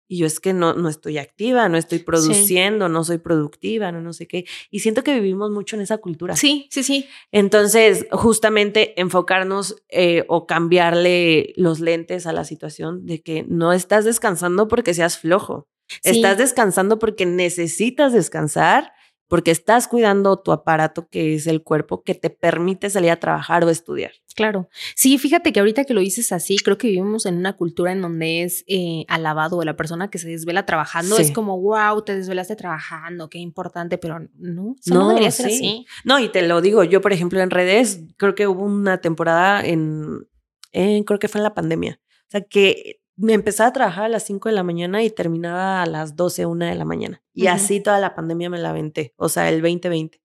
y 0.09 0.19
yo 0.19 0.27
es 0.27 0.41
que 0.41 0.53
no, 0.53 0.75
no 0.75 0.89
estoy 0.89 1.19
activa, 1.19 1.69
no 1.69 1.77
estoy 1.77 1.99
produciendo, 2.01 2.89
no 2.89 3.05
soy 3.05 3.19
productiva, 3.19 3.91
no, 3.93 4.01
no 4.01 4.13
sé 4.13 4.27
qué. 4.27 4.45
Y 4.71 4.81
siento 4.81 5.03
que 5.03 5.15
vivimos 5.15 5.51
mucho 5.51 5.77
en 5.77 5.83
esa 5.83 5.99
cultura. 5.99 6.37
Sí, 6.37 6.69
sí, 6.71 6.83
sí. 6.83 7.09
Entonces, 7.33 8.07
justamente 8.13 9.01
enfocarnos 9.01 9.83
eh, 9.89 10.25
o 10.29 10.47
cambiarle 10.47 11.53
los 11.57 11.81
lentes 11.81 12.27
a 12.27 12.33
la 12.33 12.45
situación 12.45 13.07
de 13.07 13.23
que 13.23 13.45
no 13.49 13.73
estás 13.73 14.05
descansando 14.05 14.69
porque 14.69 14.95
seas 14.95 15.19
flojo. 15.19 15.69
Estás 16.03 16.39
descansando 16.39 16.99
porque 16.99 17.27
necesitas 17.27 18.13
descansar 18.13 18.93
porque 19.29 19.51
estás 19.51 19.89
cuidando 19.89 20.39
tu 20.39 20.53
aparato 20.53 21.09
que 21.09 21.35
es 21.35 21.47
el 21.47 21.63
cuerpo 21.63 22.03
que 22.03 22.15
te 22.15 22.31
permite 22.31 22.91
salir 22.91 23.11
a 23.11 23.17
trabajar 23.17 23.65
o 23.65 23.71
estudiar. 23.71 24.13
Claro. 24.37 24.69
Sí, 24.95 25.17
fíjate 25.17 25.51
que 25.53 25.61
ahorita 25.61 25.85
que 25.85 25.95
lo 25.95 26.01
dices 26.01 26.31
así, 26.31 26.59
creo 26.59 26.77
que 26.77 26.89
vivimos 26.89 27.25
en 27.25 27.39
una 27.39 27.57
cultura 27.57 27.93
en 27.93 28.03
donde 28.03 28.43
es 28.43 28.65
eh, 28.69 29.07
alabado 29.09 29.63
la 29.65 29.77
persona 29.77 30.11
que 30.11 30.19
se 30.19 30.29
desvela 30.29 30.67
trabajando. 30.67 31.17
Es 31.17 31.33
como, 31.33 31.59
wow, 31.59 32.03
te 32.03 32.15
desvelaste 32.15 32.55
trabajando, 32.55 33.31
qué 33.31 33.39
importante, 33.39 33.97
pero 33.97 34.21
no, 34.35 34.77
no, 34.85 35.09
debería 35.09 35.31
ser 35.31 35.47
así. 35.47 35.87
No, 36.05 36.21
y 36.21 36.29
te 36.29 36.47
lo 36.47 36.61
digo, 36.61 36.85
yo, 36.85 37.01
por 37.01 37.15
ejemplo, 37.15 37.41
en 37.41 37.51
redes, 37.51 38.03
creo 38.19 38.35
que 38.35 38.47
hubo 38.47 38.63
una 38.63 39.01
temporada 39.01 39.65
en, 39.65 40.29
creo 40.71 41.19
que 41.19 41.29
fue 41.29 41.39
en 41.39 41.45
la 41.45 41.55
pandemia. 41.55 41.99
O 42.27 42.31
sea, 42.31 42.43
que 42.43 43.01
me 43.17 43.33
empezaba 43.33 43.69
a 43.69 43.73
trabajar 43.73 44.05
a 44.05 44.09
las 44.09 44.25
5 44.25 44.49
de 44.49 44.55
la 44.55 44.63
mañana 44.63 45.03
y 45.03 45.11
terminaba 45.11 45.83
a 45.83 45.87
las 45.87 46.17
12, 46.17 46.47
1 46.47 46.67
de 46.67 46.75
la 46.75 46.85
mañana. 46.85 47.23
Y 47.33 47.47
así 47.47 47.81
toda 47.81 47.99
la 47.99 48.15
pandemia 48.15 48.51
me 48.51 48.59
la 48.59 48.71
aventé, 48.71 49.15
o 49.17 49.29
sea, 49.29 49.49
el 49.49 49.63
2020. 49.63 50.21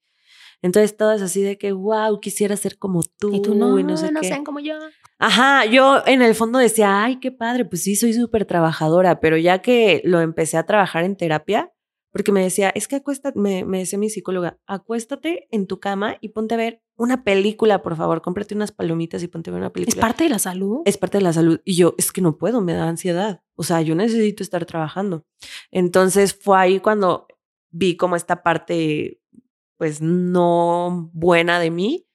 Entonces 0.62 0.96
todas 0.96 1.22
así 1.22 1.42
de 1.42 1.58
que, 1.58 1.72
wow, 1.72 2.20
quisiera 2.20 2.56
ser 2.56 2.78
como 2.78 3.02
tú. 3.18 3.34
Y 3.34 3.42
tú 3.42 3.56
no, 3.56 3.78
no, 3.80 3.98
sé 3.98 4.12
no 4.12 4.22
sean 4.22 4.44
como 4.44 4.60
yo. 4.60 4.76
Ajá, 5.18 5.66
yo 5.66 6.04
en 6.06 6.22
el 6.22 6.36
fondo 6.36 6.60
decía, 6.60 7.04
ay, 7.04 7.20
qué 7.20 7.32
padre, 7.32 7.66
pues 7.66 7.84
sí, 7.84 7.96
soy 7.96 8.14
súper 8.14 8.46
trabajadora, 8.46 9.20
pero 9.20 9.38
ya 9.38 9.62
que 9.62 10.02
lo 10.04 10.20
empecé 10.20 10.58
a 10.58 10.66
trabajar 10.66 11.04
en 11.04 11.16
terapia, 11.16 11.72
porque 12.12 12.32
me 12.32 12.44
decía, 12.44 12.70
es 12.76 12.88
que 12.88 12.98
acuéstate, 12.98 13.40
me, 13.40 13.66
me 13.66 13.80
decía 13.80 13.98
mi 13.98 14.10
psicóloga, 14.10 14.60
acuéstate 14.68 15.48
en 15.52 15.66
tu 15.66 15.80
cama 15.80 16.18
y 16.22 16.30
ponte 16.30 16.56
a 16.56 16.58
ver 16.58 16.82
una 17.02 17.24
película, 17.24 17.82
por 17.82 17.96
favor, 17.96 18.22
cómprate 18.22 18.54
unas 18.54 18.72
palomitas 18.72 19.24
y 19.24 19.28
ponte 19.28 19.50
a 19.50 19.54
ver 19.54 19.62
una 19.62 19.74
película. 19.74 19.96
¿Es 19.96 20.00
parte 20.00 20.26
de 20.26 20.30
la 20.30 20.38
salud? 20.38 20.82
Es 20.86 21.00
parte 21.00 21.18
de 21.18 21.24
la 21.24 21.34
salud. 21.34 21.60
Y 21.66 21.76
yo, 21.76 21.96
es 21.98 22.12
que 22.12 22.22
no 22.22 22.38
puedo, 22.38 22.62
me 22.62 22.74
da 22.74 22.88
ansiedad. 22.88 23.42
O 23.56 23.64
sea, 23.64 23.82
yo 23.82 23.96
necesito 23.96 24.44
estar 24.44 24.66
trabajando. 24.66 25.26
Entonces 25.72 26.38
fue 26.40 26.60
ahí 26.60 26.80
cuando 26.80 27.28
vi 27.72 27.98
como 27.98 28.16
esta 28.16 28.44
parte 28.44 29.20
pues 29.78 30.00
no 30.00 31.10
buena 31.12 31.60
de 31.60 31.72
mí 31.72 32.08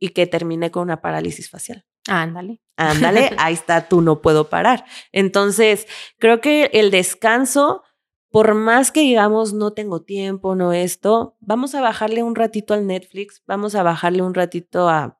y 0.00 0.08
que 0.08 0.26
terminé 0.26 0.72
con 0.72 0.82
una 0.82 1.00
parálisis 1.00 1.48
facial. 1.48 1.86
Ándale. 2.08 2.60
Ándale, 2.76 3.30
ahí 3.38 3.54
está, 3.54 3.88
tú 3.88 4.00
no 4.00 4.20
puedo 4.20 4.50
parar. 4.50 4.84
Entonces, 5.12 5.86
creo 6.18 6.40
que 6.40 6.64
el 6.72 6.90
descanso, 6.90 7.84
por 8.36 8.54
más 8.54 8.92
que 8.92 9.00
digamos 9.00 9.54
no 9.54 9.72
tengo 9.72 10.02
tiempo, 10.02 10.54
no 10.54 10.74
esto, 10.74 11.38
vamos 11.40 11.74
a 11.74 11.80
bajarle 11.80 12.22
un 12.22 12.34
ratito 12.34 12.74
al 12.74 12.86
Netflix, 12.86 13.42
vamos 13.46 13.74
a 13.74 13.82
bajarle 13.82 14.20
un 14.20 14.34
ratito 14.34 14.90
a, 14.90 15.18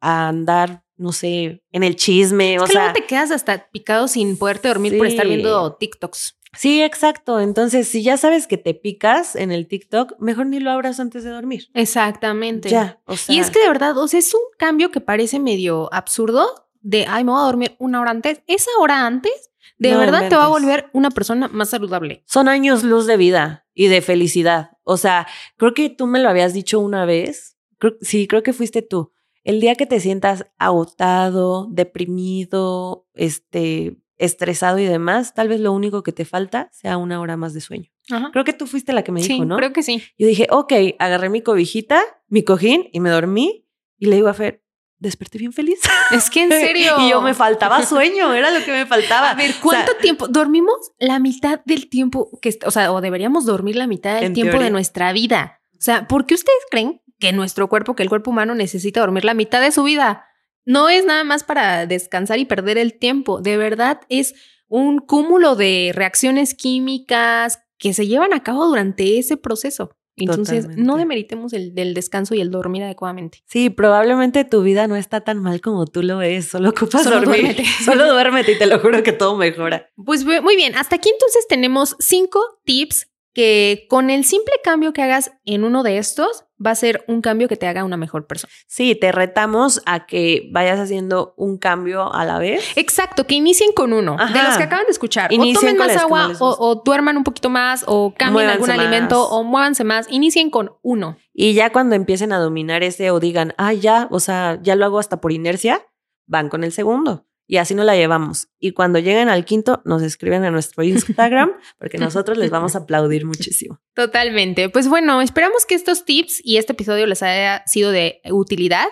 a 0.00 0.28
andar, 0.28 0.84
no 0.96 1.10
sé, 1.10 1.64
en 1.72 1.82
el 1.82 1.96
chisme. 1.96 2.60
o 2.60 2.68
sea, 2.68 2.92
te 2.92 3.06
quedas 3.06 3.32
hasta 3.32 3.68
picado 3.72 4.06
sin 4.06 4.36
poderte 4.36 4.68
dormir 4.68 4.96
por 4.96 5.08
estar 5.08 5.26
viendo 5.26 5.74
TikToks. 5.74 6.38
Sí, 6.56 6.80
exacto. 6.80 7.40
Entonces, 7.40 7.88
si 7.88 8.04
ya 8.04 8.16
sabes 8.16 8.46
que 8.46 8.56
te 8.56 8.72
picas 8.72 9.34
en 9.34 9.50
el 9.50 9.66
TikTok, 9.66 10.14
mejor 10.20 10.46
ni 10.46 10.60
lo 10.60 10.70
abras 10.70 11.00
antes 11.00 11.24
de 11.24 11.30
dormir. 11.30 11.70
Exactamente. 11.74 12.68
Ya. 12.68 13.00
y 13.26 13.40
es 13.40 13.50
que 13.50 13.58
de 13.58 13.66
verdad, 13.66 13.98
o 13.98 14.06
sea, 14.06 14.20
es 14.20 14.32
un 14.32 14.42
cambio 14.58 14.92
que 14.92 15.00
parece 15.00 15.40
medio 15.40 15.92
absurdo 15.92 16.68
de, 16.82 17.06
ay, 17.08 17.24
me 17.24 17.32
voy 17.32 17.40
a 17.40 17.46
dormir 17.46 17.74
una 17.80 18.00
hora 18.00 18.12
antes. 18.12 18.42
Esa 18.46 18.70
hora 18.78 19.06
antes, 19.06 19.50
de 19.78 19.96
verdad 19.96 20.28
te 20.28 20.36
va 20.36 20.44
a 20.44 20.48
volver 20.48 20.90
una 20.92 21.10
persona 21.10 21.48
más 21.48 21.70
saludable. 21.70 22.22
Son 22.26 22.48
años 22.48 22.84
luz 22.84 23.06
de 23.06 23.16
vida 23.16 23.66
y 23.74 23.88
de 23.88 24.00
felicidad. 24.00 24.70
O 24.82 24.96
sea, 24.96 25.26
creo 25.56 25.74
que 25.74 25.90
tú 25.90 26.06
me 26.06 26.20
lo 26.20 26.28
habías 26.28 26.52
dicho 26.52 26.80
una 26.80 27.04
vez. 27.04 27.56
sí, 28.00 28.26
creo 28.26 28.42
que 28.42 28.52
fuiste 28.52 28.82
tú. 28.82 29.12
El 29.42 29.60
día 29.60 29.74
que 29.74 29.86
te 29.86 30.00
sientas 30.00 30.46
agotado, 30.58 31.68
deprimido, 31.70 33.06
este, 33.14 33.98
estresado 34.16 34.78
y 34.78 34.84
demás, 34.84 35.34
tal 35.34 35.48
vez 35.48 35.60
lo 35.60 35.72
único 35.72 36.02
que 36.02 36.12
te 36.12 36.24
falta 36.24 36.70
sea 36.72 36.96
una 36.96 37.20
hora 37.20 37.36
más 37.36 37.52
de 37.52 37.60
sueño. 37.60 37.90
Creo 38.32 38.44
que 38.44 38.52
tú 38.52 38.66
fuiste 38.66 38.92
la 38.92 39.02
que 39.02 39.12
me 39.12 39.20
dijo, 39.22 39.44
¿no? 39.44 39.56
Creo 39.56 39.72
que 39.72 39.82
sí. 39.82 40.02
Yo 40.18 40.26
dije, 40.26 40.46
ok, 40.50 40.72
agarré 40.98 41.28
mi 41.28 41.42
cobijita, 41.42 42.02
mi 42.28 42.42
cojín 42.42 42.88
y 42.92 43.00
me 43.00 43.10
dormí 43.10 43.66
y 43.98 44.06
le 44.06 44.16
digo 44.16 44.28
a 44.28 44.34
Fer, 44.34 44.63
desperté 44.98 45.38
bien 45.38 45.52
feliz. 45.52 45.80
Es 46.10 46.30
que 46.30 46.44
en 46.44 46.50
serio. 46.50 46.96
y 47.00 47.10
yo 47.10 47.20
me 47.20 47.34
faltaba 47.34 47.84
sueño, 47.84 48.32
era 48.34 48.50
lo 48.50 48.64
que 48.64 48.72
me 48.72 48.86
faltaba. 48.86 49.30
A 49.30 49.34
ver, 49.34 49.54
¿cuánto 49.62 49.94
tiempo? 49.96 50.28
Dormimos 50.28 50.92
la 50.98 51.18
mitad 51.18 51.60
del 51.64 51.88
tiempo 51.88 52.30
que, 52.40 52.58
o 52.64 52.70
sea, 52.70 52.92
o 52.92 53.00
deberíamos 53.00 53.46
dormir 53.46 53.76
la 53.76 53.86
mitad 53.86 54.20
del 54.20 54.32
tiempo 54.32 54.58
de 54.58 54.70
nuestra 54.70 55.12
vida. 55.12 55.60
O 55.72 55.82
sea, 55.82 56.08
¿por 56.08 56.26
qué 56.26 56.34
ustedes 56.34 56.62
creen 56.70 57.02
que 57.18 57.32
nuestro 57.32 57.68
cuerpo, 57.68 57.94
que 57.94 58.02
el 58.02 58.08
cuerpo 58.08 58.30
humano 58.30 58.54
necesita 58.54 59.00
dormir 59.00 59.24
la 59.24 59.34
mitad 59.34 59.60
de 59.60 59.72
su 59.72 59.82
vida? 59.82 60.26
No 60.64 60.88
es 60.88 61.04
nada 61.04 61.24
más 61.24 61.44
para 61.44 61.86
descansar 61.86 62.38
y 62.38 62.46
perder 62.46 62.78
el 62.78 62.98
tiempo, 62.98 63.40
de 63.40 63.58
verdad 63.58 64.00
es 64.08 64.34
un 64.68 64.98
cúmulo 64.98 65.56
de 65.56 65.92
reacciones 65.94 66.54
químicas 66.54 67.60
que 67.78 67.92
se 67.92 68.06
llevan 68.06 68.32
a 68.32 68.42
cabo 68.42 68.66
durante 68.66 69.18
ese 69.18 69.36
proceso. 69.36 69.94
Entonces, 70.16 70.68
no 70.76 70.96
demeritemos 70.96 71.52
el 71.52 71.74
del 71.74 71.94
descanso 71.94 72.34
y 72.34 72.40
el 72.40 72.50
dormir 72.50 72.84
adecuadamente. 72.84 73.42
Sí, 73.46 73.70
probablemente 73.70 74.44
tu 74.44 74.62
vida 74.62 74.86
no 74.86 74.96
está 74.96 75.22
tan 75.22 75.42
mal 75.42 75.60
como 75.60 75.86
tú 75.86 76.02
lo 76.02 76.18
ves, 76.18 76.48
solo 76.48 76.70
ocupas 76.70 77.04
dormir. 77.04 77.26
Duérmete. 77.26 77.64
Solo 77.84 78.12
duérmete 78.12 78.52
y 78.52 78.58
te 78.58 78.66
lo 78.66 78.78
juro 78.78 79.02
que 79.02 79.12
todo 79.12 79.36
mejora. 79.36 79.90
Pues 79.96 80.24
muy 80.24 80.56
bien, 80.56 80.76
hasta 80.76 80.96
aquí 80.96 81.08
entonces 81.08 81.46
tenemos 81.48 81.96
cinco 81.98 82.40
tips 82.64 83.08
que 83.32 83.86
con 83.88 84.10
el 84.10 84.24
simple 84.24 84.54
cambio 84.62 84.92
que 84.92 85.02
hagas 85.02 85.32
en 85.44 85.64
uno 85.64 85.82
de 85.82 85.98
estos 85.98 86.43
va 86.64 86.70
a 86.70 86.74
ser 86.74 87.04
un 87.08 87.20
cambio 87.20 87.48
que 87.48 87.56
te 87.56 87.66
haga 87.66 87.84
una 87.84 87.96
mejor 87.96 88.26
persona. 88.26 88.52
Sí, 88.66 88.94
te 88.94 89.12
retamos 89.12 89.82
a 89.86 90.06
que 90.06 90.48
vayas 90.52 90.78
haciendo 90.78 91.34
un 91.36 91.58
cambio 91.58 92.12
a 92.12 92.24
la 92.24 92.38
vez. 92.38 92.64
Exacto, 92.76 93.26
que 93.26 93.34
inicien 93.34 93.72
con 93.72 93.92
uno. 93.92 94.16
De 94.16 94.42
los 94.42 94.56
que 94.56 94.64
acaban 94.64 94.86
de 94.86 94.92
escuchar. 94.92 95.30
o 95.32 95.52
tomen 95.52 95.76
más 95.76 95.96
agua, 95.96 96.32
o, 96.38 96.82
duerman 96.84 97.16
un 97.16 97.24
poquito 97.24 97.50
más, 97.50 97.84
o 97.86 98.14
cambien 98.16 98.48
algún 98.48 98.70
alimento, 98.70 99.28
o 99.28 99.42
muévanse 99.42 99.84
más. 99.84 100.10
Inicien 100.10 100.50
con 100.50 100.72
uno. 100.82 101.16
Y 101.32 101.54
ya 101.54 101.70
cuando 101.70 101.96
empiecen 101.96 102.32
a 102.32 102.38
dominar 102.38 102.82
ese 102.82 103.10
o 103.10 103.20
digan, 103.20 103.54
ah, 103.58 103.72
ya, 103.72 104.08
o 104.10 104.20
sea, 104.20 104.58
ya 104.62 104.76
lo 104.76 104.84
hago 104.84 104.98
hasta 104.98 105.20
por 105.20 105.32
inercia, 105.32 105.84
van 106.26 106.48
con 106.48 106.64
el 106.64 106.72
segundo. 106.72 107.26
Y 107.46 107.58
así 107.58 107.74
nos 107.74 107.84
la 107.84 107.94
llevamos. 107.94 108.48
Y 108.58 108.72
cuando 108.72 108.98
lleguen 108.98 109.28
al 109.28 109.44
quinto, 109.44 109.82
nos 109.84 110.02
escriben 110.02 110.44
a 110.44 110.50
nuestro 110.50 110.82
Instagram, 110.82 111.52
porque 111.78 111.98
nosotros 111.98 112.38
les 112.38 112.50
vamos 112.50 112.74
a 112.74 112.78
aplaudir 112.78 113.26
muchísimo. 113.26 113.80
Totalmente. 113.94 114.68
Pues 114.70 114.88
bueno, 114.88 115.20
esperamos 115.20 115.66
que 115.66 115.74
estos 115.74 116.04
tips 116.04 116.40
y 116.42 116.56
este 116.56 116.72
episodio 116.72 117.06
les 117.06 117.22
haya 117.22 117.62
sido 117.66 117.90
de 117.90 118.20
utilidad 118.30 118.88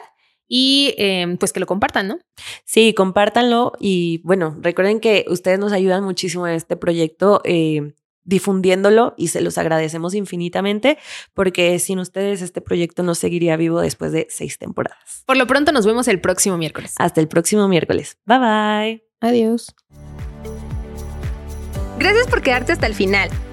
y 0.47 0.95
em, 0.99 1.39
pues 1.39 1.53
que 1.53 1.61
lo 1.61 1.67
compartan, 1.67 2.09
¿no? 2.09 2.19
Sí, 2.67 2.93
compártanlo 2.93 3.73
y 3.81 4.21
bueno, 4.23 4.55
recuerden 4.61 5.01
que 5.01 5.25
ustedes 5.29 5.59
nos 5.59 5.73
ayudan 5.73 6.05
muchísimo 6.05 6.47
en 6.47 6.55
este 6.55 6.77
proyecto. 6.77 7.41
Eh, 7.45 7.95
difundiéndolo 8.25 9.15
y 9.17 9.29
se 9.29 9.41
los 9.41 9.59
agradecemos 9.59 10.15
infinitamente 10.15 10.99
porque 11.35 11.79
sin 11.79 11.99
ustedes 11.99 12.43
este 12.43 12.61
proyecto 12.61 13.03
no 13.03 13.15
seguiría 13.15 13.57
vivo 13.57 13.81
después 13.81 14.13
de 14.13 14.27
seis 14.31 14.59
temporadas. 14.59 15.25
Por 15.27 15.37
lo 15.37 15.47
pronto 15.47 15.73
nos 15.73 15.87
vemos 15.87 16.09
el 16.09 16.21
próximo 16.21 16.57
miércoles. 16.57 16.95
Hasta 16.99 17.21
el 17.21 17.29
próximo 17.29 17.69
miércoles. 17.69 18.19
Bye 18.27 18.39
bye. 18.39 19.05
Adiós. 19.21 19.75
Gracias 21.99 22.27
por 22.27 22.43
quedarte 22.43 22.73
hasta 22.73 22.87
el 22.87 22.95
final. 22.95 23.31